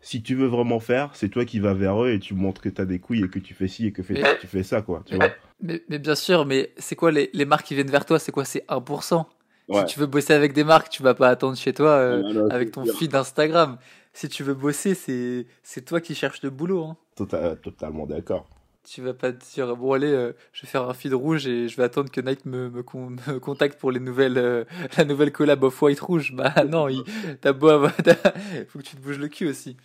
si 0.00 0.22
tu 0.22 0.34
veux 0.34 0.46
vraiment 0.46 0.80
faire, 0.80 1.10
c'est 1.14 1.28
toi 1.28 1.44
qui 1.44 1.60
vas 1.60 1.74
vers 1.74 2.02
eux 2.02 2.10
et 2.10 2.18
tu 2.18 2.34
montres 2.34 2.60
que 2.60 2.68
tu 2.68 2.80
as 2.80 2.86
des 2.86 2.98
couilles 2.98 3.24
et 3.24 3.28
que 3.28 3.38
tu 3.38 3.54
fais 3.54 3.68
ci 3.68 3.86
et 3.86 3.92
que 3.92 4.02
tu 4.02 4.46
fais 4.46 4.62
ça, 4.62 4.82
quoi. 4.82 5.02
Tu 5.04 5.16
vois 5.16 5.30
mais, 5.62 5.82
mais, 5.88 5.98
bien 5.98 6.14
sûr, 6.14 6.46
mais 6.46 6.72
c'est 6.78 6.96
quoi 6.96 7.10
les, 7.10 7.28
les, 7.34 7.44
marques 7.44 7.66
qui 7.66 7.74
viennent 7.74 7.90
vers 7.90 8.06
toi 8.06 8.18
C'est 8.18 8.32
quoi? 8.32 8.44
C'est 8.46 8.64
1%. 8.68 9.24
Si 9.72 9.84
tu 9.86 10.00
veux 10.00 10.06
bosser 10.06 10.32
avec 10.32 10.52
des 10.52 10.64
marques, 10.64 10.88
tu 10.88 11.02
vas 11.02 11.14
pas 11.14 11.28
attendre 11.28 11.56
chez 11.56 11.72
toi 11.72 11.90
euh, 11.90 12.48
avec 12.50 12.72
ton 12.72 12.84
feed 12.84 13.14
Instagram. 13.14 13.78
Si 14.12 14.28
tu 14.28 14.42
veux 14.42 14.54
bosser, 14.54 14.94
c'est, 14.94 15.46
c'est 15.62 15.84
toi 15.84 16.00
qui 16.00 16.14
cherches 16.14 16.42
le 16.42 16.50
boulot. 16.50 16.84
Hein. 16.84 16.96
Tota-, 17.14 17.56
totalement 17.56 18.06
d'accord. 18.06 18.48
Tu 18.82 19.02
vas 19.02 19.14
pas 19.14 19.30
te 19.32 19.44
dire, 19.54 19.76
bon 19.76 19.92
allez, 19.92 20.10
euh, 20.10 20.32
je 20.52 20.62
vais 20.62 20.68
faire 20.68 20.88
un 20.88 20.94
feed 20.94 21.12
rouge 21.12 21.46
et 21.46 21.68
je 21.68 21.76
vais 21.76 21.84
attendre 21.84 22.10
que 22.10 22.20
Nike 22.20 22.46
me, 22.46 22.70
me, 22.70 22.82
me 23.32 23.38
contacte 23.38 23.78
pour 23.78 23.92
les 23.92 24.00
nouvelles, 24.00 24.38
euh, 24.38 24.64
la 24.96 25.04
nouvelle 25.04 25.30
collab 25.30 25.62
off-white 25.62 26.00
rouge. 26.00 26.32
Bah 26.34 26.52
non, 26.66 26.88
il, 26.88 27.04
t'as 27.40 27.52
beau 27.52 27.68
avoir, 27.68 27.92
faut 28.68 28.78
que 28.78 28.84
tu 28.84 28.96
te 28.96 29.00
bouges 29.00 29.18
le 29.18 29.28
cul 29.28 29.46
aussi. 29.46 29.76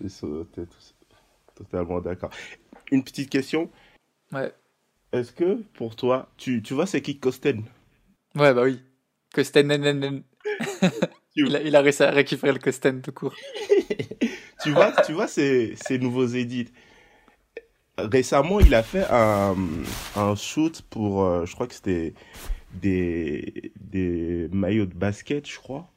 C'est 0.00 0.08
ça, 0.08 0.26
totalement 1.54 2.00
d'accord. 2.00 2.30
Une 2.90 3.04
petite 3.04 3.28
question. 3.28 3.70
Ouais. 4.32 4.52
Est-ce 5.12 5.32
que 5.32 5.62
pour 5.74 5.96
toi, 5.96 6.28
tu, 6.36 6.62
tu 6.62 6.74
vois 6.74 6.86
c'est 6.86 7.02
qui 7.02 7.18
Kosten? 7.18 7.64
Ouais, 8.34 8.54
bah 8.54 8.62
oui. 8.62 8.80
Kosten, 9.34 9.70
il, 11.36 11.56
a, 11.56 11.62
il 11.62 11.76
a 11.76 11.80
réussi 11.80 12.02
à 12.02 12.10
récupérer 12.10 12.52
le 12.52 12.58
Kosten 12.58 13.02
tout 13.02 13.12
court. 13.12 13.34
tu 14.62 14.70
vois, 14.70 14.92
tu 15.04 15.12
vois 15.12 15.28
ces, 15.28 15.74
ces 15.76 15.98
nouveaux 15.98 16.26
édits. 16.26 16.68
Récemment, 17.98 18.60
il 18.60 18.74
a 18.74 18.82
fait 18.82 19.04
un, 19.10 19.54
un 20.16 20.34
shoot 20.34 20.80
pour, 20.88 21.24
euh, 21.24 21.44
je 21.44 21.54
crois 21.54 21.66
que 21.66 21.74
c'était 21.74 22.14
des, 22.72 23.72
des 23.78 24.48
maillots 24.52 24.86
de 24.86 24.94
basket, 24.94 25.46
je 25.46 25.58
crois. 25.58 25.90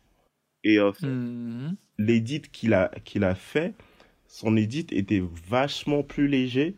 Et 0.66 0.78
euh, 0.80 0.92
mm 1.02 1.76
l'édit 1.98 2.42
qu'il 2.42 2.74
a, 2.74 2.90
qu'il 3.04 3.24
a 3.24 3.36
fait, 3.36 3.74
son 4.34 4.58
édit 4.58 4.88
était 4.90 5.22
vachement 5.48 6.02
plus 6.02 6.28
léger 6.28 6.76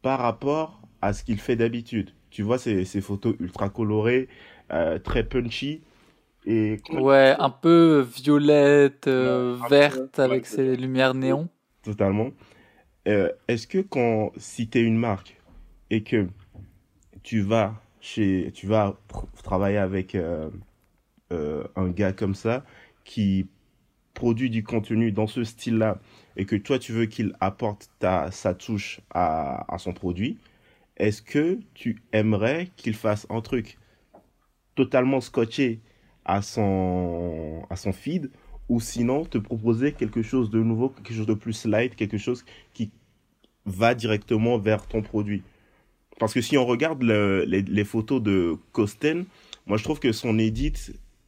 par 0.00 0.18
rapport 0.18 0.80
à 1.02 1.12
ce 1.12 1.24
qu'il 1.24 1.38
fait 1.38 1.54
d'habitude. 1.54 2.14
Tu 2.30 2.42
vois 2.42 2.56
ces, 2.56 2.86
ces 2.86 3.02
photos 3.02 3.36
ultra 3.38 3.68
colorées, 3.68 4.28
euh, 4.72 4.98
très 4.98 5.22
punchy. 5.22 5.82
Et... 6.46 6.80
Ouais, 6.90 7.34
un 7.38 7.50
peu 7.50 8.00
violette, 8.00 9.08
euh, 9.08 9.58
verte, 9.68 10.18
avec 10.18 10.46
ses 10.46 10.74
lumières 10.74 11.12
néon. 11.12 11.50
Totalement. 11.82 12.30
Euh, 13.08 13.30
Est-ce 13.46 13.66
que 13.66 13.80
quand, 13.80 14.32
si 14.38 14.66
tu 14.66 14.78
es 14.78 14.82
une 14.82 14.96
marque 14.96 15.36
et 15.90 16.02
que 16.02 16.26
tu 17.22 17.42
vas 17.42 17.74
chez, 18.00 18.52
tu 18.54 18.66
vas 18.66 18.98
travailler 19.44 19.76
avec 19.76 20.14
euh, 20.14 20.48
euh, 21.30 21.62
un 21.76 21.90
gars 21.90 22.14
comme 22.14 22.34
ça 22.34 22.64
qui 23.04 23.48
produit 24.14 24.48
du 24.48 24.64
contenu 24.64 25.12
dans 25.12 25.26
ce 25.26 25.44
style-là 25.44 26.00
et 26.36 26.44
que 26.44 26.56
toi 26.56 26.78
tu 26.78 26.92
veux 26.92 27.06
qu'il 27.06 27.34
apporte 27.40 27.88
ta, 27.98 28.30
sa 28.30 28.54
touche 28.54 29.00
à, 29.10 29.72
à 29.72 29.78
son 29.78 29.92
produit, 29.92 30.38
est-ce 30.96 31.22
que 31.22 31.58
tu 31.74 32.02
aimerais 32.12 32.70
qu'il 32.76 32.94
fasse 32.94 33.26
un 33.28 33.40
truc 33.40 33.78
totalement 34.74 35.20
scotché 35.20 35.80
à 36.24 36.42
son, 36.42 37.62
à 37.70 37.76
son 37.76 37.92
feed 37.92 38.30
ou 38.68 38.80
sinon 38.80 39.24
te 39.24 39.38
proposer 39.38 39.92
quelque 39.92 40.22
chose 40.22 40.50
de 40.50 40.62
nouveau, 40.62 40.88
quelque 40.88 41.14
chose 41.14 41.26
de 41.26 41.34
plus 41.34 41.66
light, 41.66 41.94
quelque 41.94 42.18
chose 42.18 42.44
qui 42.74 42.90
va 43.64 43.94
directement 43.94 44.58
vers 44.58 44.86
ton 44.86 45.02
produit? 45.02 45.42
Parce 46.18 46.32
que 46.32 46.40
si 46.40 46.56
on 46.56 46.64
regarde 46.64 47.02
le, 47.02 47.44
les, 47.46 47.62
les, 47.62 47.84
photos 47.84 48.22
de 48.22 48.56
Kosten, 48.72 49.26
moi 49.66 49.76
je 49.76 49.84
trouve 49.84 50.00
que 50.00 50.12
son 50.12 50.38
edit 50.38 50.72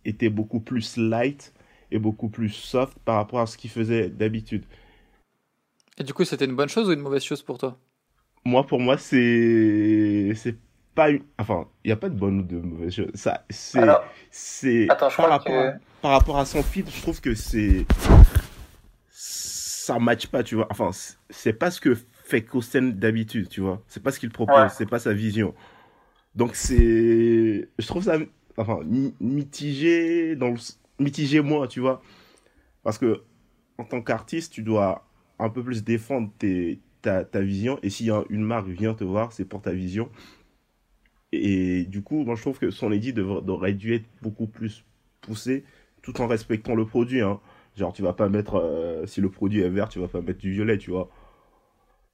était 0.04 0.30
beaucoup 0.30 0.60
plus 0.60 0.96
light 0.96 1.52
et 1.90 1.98
beaucoup 1.98 2.28
plus 2.28 2.50
soft 2.50 2.98
par 3.04 3.16
rapport 3.16 3.40
à 3.40 3.46
ce 3.46 3.58
qu'il 3.58 3.70
faisait 3.70 4.08
d'habitude. 4.08 4.64
Et 5.98 6.04
du 6.04 6.14
coup, 6.14 6.24
c'était 6.24 6.44
une 6.44 6.54
bonne 6.54 6.68
chose 6.68 6.88
ou 6.88 6.92
une 6.92 7.00
mauvaise 7.00 7.24
chose 7.24 7.42
pour 7.42 7.58
toi? 7.58 7.76
Moi, 8.44 8.64
pour 8.64 8.80
moi, 8.80 8.96
c'est 8.96 10.32
c'est 10.36 10.56
pas 10.94 11.10
une... 11.10 11.22
enfin, 11.38 11.66
il 11.84 11.88
n'y 11.88 11.92
a 11.92 11.96
pas 11.96 12.08
de 12.08 12.14
bonne 12.16 12.40
ou 12.40 12.42
de 12.42 12.58
mauvaise 12.58 12.94
chose. 12.94 13.10
Ça, 13.14 13.44
c'est 13.50 13.80
c'est 14.30 14.86
par 14.86 15.28
rapport 15.28 15.72
par 16.00 16.12
rapport 16.12 16.38
à 16.38 16.44
son 16.44 16.62
feed, 16.62 16.88
je 16.88 17.02
trouve 17.02 17.20
que 17.20 17.34
c'est 17.34 17.84
ça 19.10 19.98
match 19.98 20.28
pas, 20.28 20.42
tu 20.42 20.54
vois. 20.54 20.68
Enfin, 20.70 20.90
c'est 21.30 21.52
pas 21.52 21.70
ce 21.70 21.80
que 21.80 21.96
fait 22.24 22.42
Kosten 22.42 22.92
d'habitude, 22.92 23.48
tu 23.48 23.60
vois. 23.60 23.82
C'est 23.88 24.02
pas 24.02 24.12
ce 24.12 24.20
qu'il 24.20 24.30
propose, 24.30 24.70
c'est 24.72 24.88
pas 24.88 25.00
sa 25.00 25.12
vision. 25.12 25.54
Donc 26.34 26.54
c'est 26.54 27.68
je 27.76 27.86
trouve 27.86 28.04
ça 28.04 28.18
enfin 28.56 28.80
mitigé 29.20 30.36
dans 30.36 30.50
le 30.50 30.56
mitigé 31.00 31.40
moi, 31.40 31.66
tu 31.66 31.80
vois. 31.80 32.02
Parce 32.84 32.98
que 32.98 33.22
en 33.78 33.84
tant 33.84 34.02
qu'artiste, 34.02 34.52
tu 34.52 34.62
dois 34.62 35.07
un 35.38 35.50
peu 35.50 35.62
plus 35.62 35.84
défendre 35.84 36.30
tes, 36.38 36.80
ta, 37.02 37.24
ta, 37.24 37.40
vision. 37.40 37.78
Et 37.82 37.90
si 37.90 38.10
une 38.30 38.42
marque 38.42 38.68
vient 38.68 38.94
te 38.94 39.04
voir, 39.04 39.32
c'est 39.32 39.44
pour 39.44 39.62
ta 39.62 39.72
vision. 39.72 40.10
Et 41.32 41.84
du 41.84 42.02
coup, 42.02 42.24
moi, 42.24 42.34
je 42.34 42.42
trouve 42.42 42.58
que 42.58 42.70
son 42.70 42.90
édit 42.92 43.12
devrait, 43.12 43.48
aurait 43.48 43.74
dû 43.74 43.94
être 43.94 44.06
beaucoup 44.22 44.46
plus 44.46 44.84
poussé, 45.20 45.64
tout 46.02 46.20
en 46.20 46.26
respectant 46.26 46.74
le 46.74 46.86
produit. 46.86 47.20
Hein. 47.20 47.40
Genre, 47.76 47.92
tu 47.92 48.02
vas 48.02 48.14
pas 48.14 48.28
mettre, 48.28 48.56
euh, 48.56 49.06
si 49.06 49.20
le 49.20 49.30
produit 49.30 49.60
est 49.60 49.68
vert, 49.68 49.88
tu 49.88 49.98
vas 49.98 50.08
pas 50.08 50.20
mettre 50.20 50.38
du 50.38 50.52
violet, 50.52 50.78
tu 50.78 50.90
vois. 50.90 51.10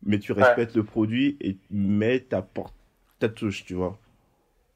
Mais 0.03 0.19
tu 0.19 0.33
respectes 0.33 0.75
ouais. 0.75 0.81
le 0.81 0.85
produit 0.85 1.37
et 1.41 1.57
mets 1.71 2.21
ta, 2.21 2.47
ta 3.19 3.29
touche, 3.29 3.65
tu 3.65 3.75
vois. 3.75 3.99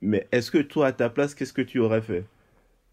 Mais 0.00 0.28
est-ce 0.32 0.50
que 0.50 0.58
toi, 0.58 0.86
à 0.86 0.92
ta 0.92 1.10
place, 1.10 1.34
qu'est-ce 1.34 1.52
que 1.52 1.62
tu 1.62 1.80
aurais 1.80 2.00
fait? 2.00 2.24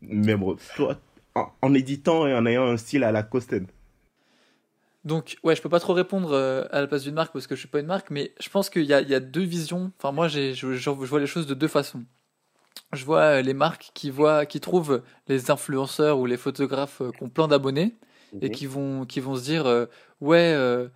Même 0.01 0.43
toi, 0.75 0.99
en, 1.35 1.51
en, 1.61 1.73
éditant 1.73 2.27
et 2.27 2.33
en 2.33 2.45
ayant 2.45 2.65
un 2.65 2.77
style 2.77 3.03
à 3.03 3.11
la 3.11 3.23
Costen 3.23 3.67
donc, 5.05 5.37
ouais, 5.43 5.55
je 5.55 5.61
peux 5.61 5.69
pas 5.69 5.79
trop 5.79 5.93
répondre 5.93 6.31
euh, 6.33 6.65
à 6.71 6.81
la 6.81 6.87
place 6.87 7.03
d'une 7.03 7.13
marque 7.13 7.31
parce 7.31 7.45
que 7.45 7.53
je 7.55 7.59
suis 7.59 7.69
pas 7.69 7.79
une 7.79 7.85
marque, 7.85 8.09
mais 8.09 8.33
je 8.39 8.49
pense 8.49 8.71
qu'il 8.71 8.83
y, 8.83 8.87
y 8.87 8.93
a, 8.93 9.19
deux 9.19 9.43
visions. 9.43 9.91
Enfin, 9.99 10.11
moi, 10.11 10.27
je, 10.27 10.53
je, 10.53 10.89
vois 10.89 11.19
les 11.19 11.27
choses 11.27 11.45
de 11.45 11.53
deux 11.53 11.67
façons. 11.67 12.03
Je 12.91 13.05
vois 13.05 13.21
euh, 13.21 13.41
les 13.43 13.53
marques 13.53 13.91
qui 13.93 14.09
voient, 14.09 14.47
qui 14.47 14.59
trouvent 14.59 15.03
les 15.27 15.51
influenceurs 15.51 16.17
ou 16.17 16.25
les 16.25 16.37
photographes 16.37 17.01
euh, 17.01 17.11
qui 17.11 17.23
ont 17.23 17.29
plein 17.29 17.47
d'abonnés 17.47 17.95
et 18.41 18.49
qui 18.49 18.65
vont, 18.65 19.05
qui 19.05 19.19
vont 19.19 19.35
se 19.35 19.43
dire, 19.43 19.67
euh, 19.67 19.85
ouais, 20.21 20.53
euh, 20.53 20.89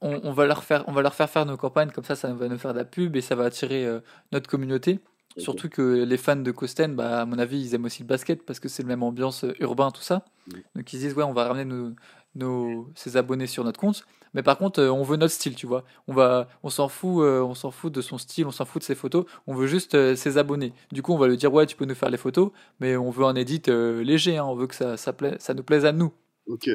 on, 0.00 0.20
on, 0.22 0.32
va 0.32 0.44
leur 0.46 0.62
faire, 0.62 0.84
on 0.86 0.92
va 0.92 1.02
leur 1.02 1.14
faire 1.14 1.30
faire 1.30 1.46
nos 1.46 1.56
campagnes 1.56 1.90
comme 1.90 2.04
ça, 2.04 2.14
ça 2.14 2.32
va 2.32 2.46
nous 2.48 2.58
faire 2.58 2.72
de 2.72 2.78
la 2.78 2.84
pub 2.84 3.16
et 3.16 3.20
ça 3.20 3.34
va 3.34 3.44
attirer 3.44 3.88
notre 4.30 4.48
communauté. 4.48 5.00
Surtout 5.36 5.68
que 5.68 6.04
les 6.04 6.16
fans 6.16 6.36
de 6.36 6.52
Kosten, 6.52 6.94
bah, 6.94 7.22
à 7.22 7.24
mon 7.24 7.38
avis, 7.40 7.60
ils 7.60 7.74
aiment 7.74 7.86
aussi 7.86 8.02
le 8.02 8.06
basket 8.06 8.44
parce 8.46 8.60
que 8.60 8.68
c'est 8.68 8.82
le 8.84 8.88
même 8.88 9.02
ambiance 9.02 9.44
urbain, 9.58 9.90
tout 9.90 10.02
ça. 10.02 10.24
Mm. 10.46 10.52
Donc 10.76 10.92
ils 10.92 11.00
disent, 11.00 11.14
ouais, 11.14 11.24
on 11.24 11.32
va 11.32 11.48
ramener 11.48 11.64
nos, 11.64 11.92
nos, 12.34 12.88
ses 12.94 13.16
abonnés 13.16 13.46
sur 13.46 13.64
notre 13.64 13.78
compte. 13.80 14.04
Mais 14.34 14.42
par 14.42 14.58
contre, 14.58 14.80
euh, 14.80 14.90
on 14.90 15.02
veut 15.04 15.16
notre 15.16 15.32
style, 15.32 15.54
tu 15.54 15.66
vois. 15.66 15.84
On 16.08 16.12
va, 16.14 16.48
on 16.64 16.70
s'en 16.70 16.88
fout, 16.88 17.22
euh, 17.22 17.40
on 17.42 17.54
s'en 17.54 17.70
fout 17.70 17.92
de 17.92 18.00
son 18.00 18.18
style, 18.18 18.46
on 18.46 18.50
s'en 18.50 18.64
fout 18.64 18.82
de 18.82 18.84
ses 18.86 18.96
photos. 18.96 19.26
On 19.46 19.54
veut 19.54 19.68
juste 19.68 19.94
euh, 19.94 20.16
ses 20.16 20.38
abonnés. 20.38 20.72
Du 20.90 21.02
coup, 21.02 21.12
on 21.12 21.18
va 21.18 21.28
lui 21.28 21.36
dire, 21.36 21.52
ouais, 21.52 21.66
tu 21.66 21.76
peux 21.76 21.84
nous 21.84 21.94
faire 21.94 22.10
les 22.10 22.16
photos, 22.16 22.50
mais 22.80 22.96
on 22.96 23.10
veut 23.10 23.24
un 23.24 23.36
edit 23.36 23.62
euh, 23.68 24.02
léger. 24.02 24.36
hein. 24.38 24.44
On 24.44 24.56
veut 24.56 24.66
que 24.66 24.74
ça, 24.74 24.96
ça, 24.96 25.14
ça 25.38 25.54
nous 25.54 25.62
plaise 25.62 25.84
à 25.84 25.92
nous. 25.92 26.12
Ok. 26.48 26.68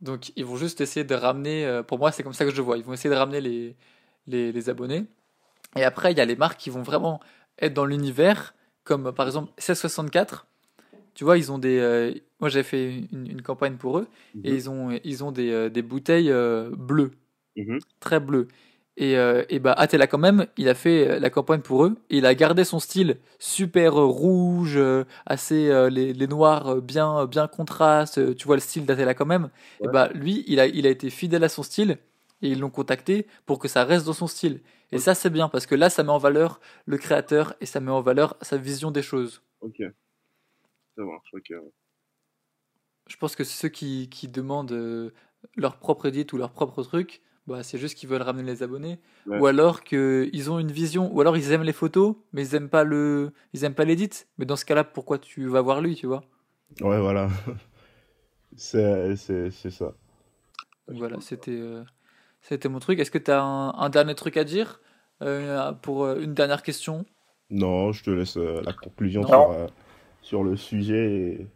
Donc 0.00 0.32
ils 0.36 0.44
vont 0.44 0.56
juste 0.56 0.80
essayer 0.80 1.04
de 1.04 1.14
ramener, 1.14 1.80
pour 1.86 1.96
moi 1.96 2.10
c'est 2.10 2.24
comme 2.24 2.32
ça 2.32 2.44
que 2.44 2.50
je 2.50 2.56
le 2.56 2.62
vois, 2.62 2.76
ils 2.76 2.82
vont 2.82 2.92
essayer 2.92 3.08
de 3.08 3.14
ramener 3.14 3.40
les, 3.40 3.76
les, 4.26 4.50
les 4.50 4.68
abonnés. 4.68 5.04
Et 5.76 5.84
après 5.84 6.10
il 6.10 6.18
y 6.18 6.20
a 6.20 6.24
les 6.24 6.34
marques 6.34 6.58
qui 6.58 6.70
vont 6.70 6.82
vraiment 6.82 7.20
être 7.60 7.72
dans 7.72 7.84
l'univers, 7.84 8.52
comme 8.82 9.12
par 9.12 9.26
exemple 9.26 9.52
1664. 9.58 10.48
Tu 11.14 11.22
vois, 11.22 11.38
ils 11.38 11.52
ont 11.52 11.58
des... 11.58 12.20
moi 12.42 12.50
j'ai 12.50 12.64
fait 12.64 13.06
une, 13.12 13.26
une 13.30 13.42
campagne 13.42 13.76
pour 13.78 13.98
eux, 14.00 14.08
et 14.44 14.50
Mhm. 14.50 14.56
ils 14.56 14.70
ont, 14.70 15.00
ils 15.04 15.24
ont 15.24 15.32
des, 15.32 15.50
euh, 15.52 15.70
des 15.70 15.82
bouteilles 15.82 16.30
euh, 16.32 16.70
bleues, 16.76 17.12
Mhm. 17.56 17.82
très 18.00 18.20
bleues. 18.20 18.48
Et, 18.98 19.16
euh, 19.16 19.44
et 19.48 19.58
bah 19.60 19.72
Atella 19.72 20.06
quand 20.06 20.18
même, 20.18 20.46
il 20.58 20.68
a 20.68 20.74
fait 20.74 21.08
euh, 21.08 21.20
la 21.20 21.30
campagne 21.30 21.62
pour 21.62 21.86
eux, 21.86 21.96
et 22.10 22.18
il 22.18 22.26
a 22.26 22.34
gardé 22.34 22.64
son 22.64 22.80
style 22.80 23.18
super 23.38 23.94
rouge, 23.94 24.78
assez 25.26 25.70
euh, 25.70 25.88
les, 25.90 26.12
les 26.12 26.26
noirs 26.28 26.82
bien 26.82 27.26
bien 27.26 27.48
contraste, 27.48 28.18
euh, 28.18 28.34
tu 28.34 28.46
vois 28.46 28.56
le 28.56 28.60
style 28.62 28.86
d'Atella 28.86 29.14
quand 29.14 29.26
même. 29.26 29.50
Et 29.84 29.88
bah 29.88 30.10
lui, 30.14 30.44
il 30.48 30.60
a 30.60 30.66
il 30.66 30.86
a 30.86 30.90
été 30.90 31.10
fidèle 31.10 31.44
à 31.44 31.48
son 31.48 31.62
style 31.62 31.98
et 32.42 32.48
ils 32.50 32.60
l'ont 32.60 32.70
contacté 32.70 33.26
pour 33.46 33.58
que 33.60 33.68
ça 33.68 33.84
reste 33.84 34.06
dans 34.06 34.12
son 34.14 34.26
style. 34.26 34.60
Et 34.92 34.98
ça 34.98 35.14
c'est 35.14 35.30
bien 35.30 35.48
parce 35.48 35.66
que 35.66 35.74
là 35.76 35.88
ça 35.90 36.02
met 36.04 36.10
en 36.12 36.18
valeur 36.18 36.60
le 36.86 36.98
créateur 36.98 37.54
et 37.62 37.66
ça 37.66 37.80
met 37.80 37.90
en 37.92 38.02
valeur 38.02 38.36
sa 38.42 38.58
vision 38.58 38.90
des 38.90 39.02
choses. 39.02 39.42
Ok. 39.60 39.80
Ça 40.96 41.02
marche, 41.04 41.28
ok. 41.34 41.52
Je 43.08 43.16
pense 43.16 43.36
que 43.36 43.44
ceux 43.44 43.68
qui 43.68 44.08
qui 44.10 44.28
demandent 44.28 44.72
euh, 44.72 45.12
leur 45.56 45.76
propre 45.78 46.06
edit 46.06 46.26
ou 46.32 46.36
leur 46.36 46.52
propre 46.52 46.82
truc, 46.82 47.22
bah 47.46 47.62
c'est 47.62 47.78
juste 47.78 47.96
qu'ils 47.98 48.08
veulent 48.08 48.22
ramener 48.22 48.44
les 48.44 48.62
abonnés 48.62 49.00
Ouais. 49.26 49.40
ou 49.40 49.46
alors 49.46 49.82
que 49.84 50.28
ils 50.32 50.50
ont 50.50 50.58
une 50.58 50.72
vision 50.72 51.12
ou 51.12 51.20
alors 51.20 51.36
ils 51.36 51.52
aiment 51.52 51.62
les 51.64 51.72
photos 51.72 52.16
mais 52.32 52.46
ils 52.46 52.54
aiment 52.54 52.68
pas 52.70 52.84
le 52.84 53.32
ils 53.52 53.64
aiment 53.64 53.74
pas 53.74 53.84
l'edit. 53.84 54.10
Mais 54.38 54.46
dans 54.46 54.56
ce 54.56 54.64
cas-là, 54.64 54.84
pourquoi 54.84 55.18
tu 55.18 55.46
vas 55.48 55.60
voir 55.62 55.80
lui, 55.80 55.94
tu 55.96 56.06
vois? 56.06 56.22
Ouais, 56.80 57.00
voilà. 57.00 57.28
C'est 58.56 59.70
ça. 59.70 59.94
Donc 60.88 60.98
voilà, 60.98 61.20
c'était 61.20 61.50
euh, 61.52 61.84
c'était 62.42 62.68
mon 62.68 62.78
truc. 62.80 62.98
Est-ce 62.98 63.10
que 63.10 63.18
tu 63.18 63.30
as 63.30 63.42
un, 63.42 63.70
un 63.74 63.88
dernier 63.90 64.14
truc 64.14 64.36
à 64.36 64.44
dire 64.44 64.80
euh, 65.22 65.72
pour 65.72 66.04
euh, 66.04 66.20
une 66.20 66.34
dernière 66.34 66.62
question? 66.62 67.06
Non, 67.50 67.92
je 67.92 68.02
te 68.02 68.10
laisse 68.10 68.36
la 68.36 68.72
conclusion 68.72 69.26
sur, 69.26 69.54
sur 70.22 70.42
le 70.42 70.56
sujet. 70.56 71.14
et- 71.14 71.46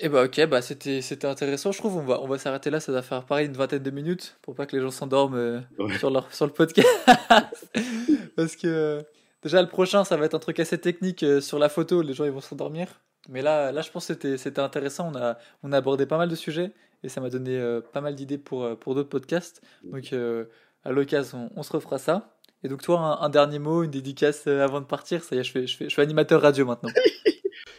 Eh 0.00 0.08
bah 0.08 0.24
ok, 0.24 0.46
bah 0.46 0.60
c'était 0.60 1.00
c'était 1.02 1.26
intéressant. 1.28 1.70
Je 1.70 1.78
trouve 1.78 1.96
on 1.96 2.02
va 2.04 2.20
on 2.20 2.26
va 2.26 2.36
s'arrêter 2.38 2.68
là. 2.70 2.80
Ça 2.80 2.90
va 2.90 3.00
faire 3.02 3.24
pareil 3.24 3.46
une 3.46 3.52
vingtaine 3.52 3.82
de 3.82 3.90
minutes 3.90 4.36
pour 4.42 4.54
pas 4.56 4.66
que 4.66 4.74
les 4.74 4.82
gens 4.82 4.90
s'endorment 4.90 5.36
euh, 5.36 5.60
Ouais. 5.78 5.96
sur 5.98 6.10
leur 6.10 6.32
sur 6.34 6.46
le 6.46 6.52
podcast. 6.52 6.88
Parce 8.36 8.56
que 8.56 8.66
euh, 8.66 9.02
déjà 9.42 9.62
le 9.62 9.68
prochain 9.68 10.04
ça 10.04 10.16
va 10.16 10.24
être 10.24 10.34
un 10.34 10.40
truc 10.40 10.58
assez 10.58 10.78
technique 10.78 11.22
euh, 11.22 11.40
sur 11.40 11.58
la 11.60 11.68
photo. 11.68 12.02
Les 12.02 12.12
gens 12.12 12.24
ils 12.24 12.32
vont 12.32 12.40
s'endormir. 12.40 12.88
Mais 13.28 13.40
là 13.40 13.70
là 13.70 13.82
je 13.82 13.90
pense 13.90 14.08
que 14.08 14.14
c'était 14.14 14.36
c'était 14.36 14.60
intéressant. 14.60 15.12
On 15.14 15.16
a 15.16 15.38
on 15.62 15.72
a 15.72 15.76
abordé 15.76 16.06
pas 16.06 16.18
mal 16.18 16.28
de 16.28 16.34
sujets 16.34 16.72
et 17.04 17.08
ça 17.08 17.20
m'a 17.20 17.30
donné 17.30 17.56
pas 17.92 18.00
mal 18.00 18.16
d'idées 18.16 18.38
pour 18.38 18.76
pour 18.78 18.96
d'autres 18.96 19.08
podcasts. 19.10 19.62
Donc 19.84 20.12
à 20.12 20.90
l'occasion 20.90 21.50
on, 21.54 21.60
on 21.60 21.62
se 21.62 21.72
refera 21.72 21.98
ça. 21.98 22.34
Et 22.64 22.68
donc 22.68 22.82
toi 22.82 22.98
un, 22.98 23.24
un 23.24 23.28
dernier 23.28 23.60
mot, 23.60 23.84
une 23.84 23.90
dédicace 23.92 24.48
avant 24.48 24.80
de 24.80 24.86
partir? 24.86 25.22
Ça 25.22 25.36
y 25.36 25.38
est, 25.38 25.44
je 25.44 25.52
fais 25.52 25.66
je 25.68 25.76
fais 25.76 25.84
je 25.84 25.90
suis 25.90 26.02
animateur 26.02 26.42
radio 26.42 26.66
maintenant. 26.66 26.90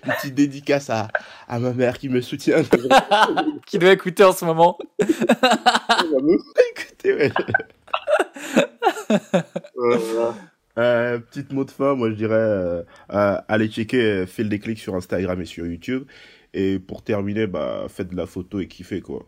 Une 0.05 0.13
petite 0.13 0.35
dédicace 0.35 0.89
à, 0.89 1.07
à 1.47 1.59
ma 1.59 1.73
mère 1.73 1.97
qui 1.97 2.09
me 2.09 2.21
soutient. 2.21 2.63
Qui 3.65 3.79
doit 3.79 3.91
écouter 3.91 4.23
en 4.23 4.31
ce 4.33 4.45
moment. 4.45 4.77
Écoutez, 6.71 7.13
ouais. 7.13 7.31
Euh, 10.77 11.19
petite 11.19 11.53
mot 11.53 11.63
de 11.63 11.71
fin, 11.71 11.95
moi 11.95 12.09
je 12.09 12.15
dirais 12.15 12.35
euh, 12.35 12.83
euh, 13.11 13.37
allez 13.47 13.69
checker 13.69 14.01
euh, 14.01 14.25
Fil 14.25 14.49
des 14.49 14.59
clics 14.59 14.79
sur 14.79 14.95
Instagram 14.95 15.41
et 15.41 15.45
sur 15.45 15.65
YouTube. 15.65 16.05
Et 16.53 16.79
pour 16.79 17.01
terminer, 17.03 17.47
bah 17.47 17.85
faites 17.87 18.09
de 18.09 18.15
la 18.15 18.25
photo 18.25 18.59
et 18.59 18.67
kiffez 18.67 19.01
quoi. 19.01 19.25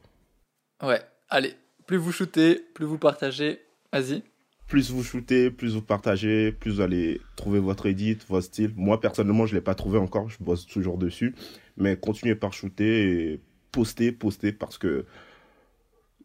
Ouais, 0.83 1.01
allez, 1.29 1.55
plus 1.85 1.97
vous 1.97 2.11
shootez, 2.11 2.65
plus 2.73 2.85
vous 2.85 2.97
partagez, 2.97 3.61
vas-y. 3.93 4.23
Plus 4.67 4.91
vous 4.91 5.03
shootez, 5.03 5.49
plus 5.49 5.75
vous 5.75 5.81
partagez, 5.81 6.51
plus 6.51 6.75
vous 6.75 6.81
allez 6.81 7.21
trouver 7.37 7.59
votre 7.59 7.85
edit, 7.85 8.17
votre 8.27 8.45
style. 8.45 8.73
Moi 8.75 8.99
personnellement, 8.99 9.45
je 9.45 9.55
l'ai 9.55 9.61
pas 9.61 9.75
trouvé 9.75 9.97
encore, 9.97 10.29
je 10.29 10.37
bosse 10.41 10.65
toujours 10.65 10.97
dessus. 10.97 11.33
Mais 11.77 11.95
continuez 11.95 12.35
par 12.35 12.51
shooter 12.51 13.31
et 13.31 13.39
postez, 13.71 14.11
postez 14.11 14.51
parce 14.51 14.77
que 14.77 15.05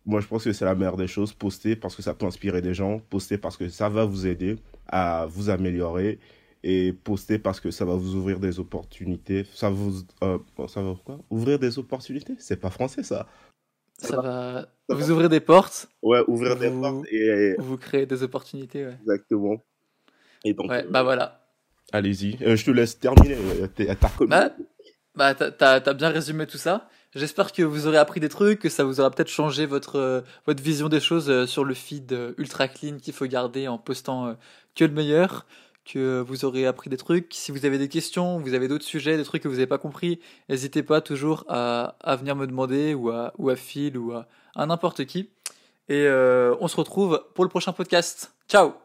moi 0.07 0.21
je 0.21 0.27
pense 0.27 0.43
que 0.43 0.53
c'est 0.53 0.65
la 0.65 0.75
meilleure 0.75 0.97
des 0.97 1.07
choses. 1.07 1.33
Postez 1.33 1.77
parce 1.77 1.95
que 1.95 2.03
ça 2.03 2.15
peut 2.15 2.27
inspirer 2.27 2.63
des 2.63 2.75
gens. 2.75 2.99
Postez 3.11 3.39
parce 3.39 3.57
que 3.57 3.69
ça 3.69 3.89
va 3.89 4.05
vous 4.05 4.27
aider 4.27 4.57
à 4.89 5.27
vous 5.31 5.49
améliorer. 5.49 6.19
Et 6.65 6.93
postez 6.93 7.39
parce 7.39 7.61
que 7.61 7.71
ça 7.71 7.85
va 7.85 7.95
vous 7.95 8.15
ouvrir 8.17 8.41
des 8.41 8.59
opportunités. 8.61 9.45
Ça 9.53 9.71
vous, 9.71 10.03
euh, 10.23 10.39
ça 10.69 10.83
va 10.83 10.95
quoi? 11.05 11.19
Ouvrir 11.31 11.59
des 11.59 11.79
opportunités? 11.79 12.35
C'est 12.39 12.61
pas 12.61 12.71
français 12.71 13.03
ça. 13.03 13.29
Ça 14.03 14.21
va 14.21 14.67
vous 14.89 15.11
ouvrir 15.11 15.29
des 15.29 15.41
portes, 15.41 15.89
Ouais, 16.03 16.21
ouvrir 16.27 16.57
des 16.57 16.69
Vous- 16.69 16.81
portes 16.83 17.07
et 17.11 17.55
vous 17.59 17.77
créer 17.79 18.05
des 18.07 18.23
opportunités, 18.23 18.85
ouais. 18.87 18.97
exactement. 19.01 19.63
Et 20.45 20.55
donc, 20.55 20.71
Ouais, 20.71 20.85
euh, 20.85 20.91
bah 20.91 21.03
voilà. 21.03 21.41
allez-y. 21.93 22.37
Euh, 22.43 22.57
je 22.57 22.65
te 22.65 22.71
laisse 22.71 22.99
terminer. 22.99 23.37
euh, 23.37 23.67
T'as 23.99 24.09
reconnu. 24.09 24.31
Bah, 24.31 24.51
bah 25.15 25.35
t'as- 25.35 25.81
t'as 25.81 25.95
bien 25.95 26.09
résumé 26.09 26.47
tout 26.47 26.59
ça. 26.59 26.89
J'espère 27.15 27.53
que 27.53 27.63
vous 27.63 27.87
aurez 27.87 27.99
appris 27.99 28.21
des 28.21 28.29
trucs, 28.31 28.59
que 28.59 28.69
ça 28.71 28.85
vous 28.85 28.99
aura 29.01 29.11
peut-être 29.11 29.29
changé 29.29 29.67
votre, 29.67 29.97
euh, 29.97 30.21
votre 30.47 30.63
vision 30.63 30.89
des 30.89 31.01
choses 31.01 31.45
sur 31.47 31.65
le 31.65 31.75
feed 31.75 32.17
ultra 32.39 32.69
clean 32.69 32.97
qu'il 32.99 33.13
faut 33.15 33.27
garder 33.27 33.69
en 33.69 33.79
postant 33.79 34.37
que 34.75 34.85
le 34.85 34.93
meilleur, 34.93 35.47
que 35.85 36.21
vous 36.21 36.45
aurez 36.45 36.67
appris 36.67 36.91
des 36.91 36.97
trucs. 36.97 37.33
Si 37.35 37.53
vous 37.53 37.65
avez 37.67 37.79
des 37.79 37.89
questions, 37.89 38.39
vous 38.39 38.55
avez 38.55 38.69
d'autres 38.69 38.85
sujets, 38.85 39.17
des 39.17 39.25
trucs 39.25 39.43
que 39.43 39.49
vous 39.49 39.55
n'avez 39.55 39.67
pas 39.67 39.79
compris, 39.79 40.21
n'hésitez 40.49 40.83
pas 40.83 41.01
toujours 41.01 41.45
à, 41.49 41.97
à 42.01 42.17
venir 42.17 42.37
me 42.37 42.47
demander 42.47 42.95
ou 42.95 43.11
à, 43.11 43.33
ou 43.39 43.51
à 43.51 43.57
Phil 43.57 43.99
ou 43.99 44.13
à, 44.13 44.27
à 44.55 44.67
n'importe 44.67 45.05
qui. 45.05 45.31
Et 45.89 46.07
euh, 46.07 46.55
on 46.61 46.69
se 46.69 46.77
retrouve 46.77 47.25
pour 47.35 47.45
le 47.45 47.51
prochain 47.51 47.73
podcast. 47.73 48.35
Ciao 48.49 48.82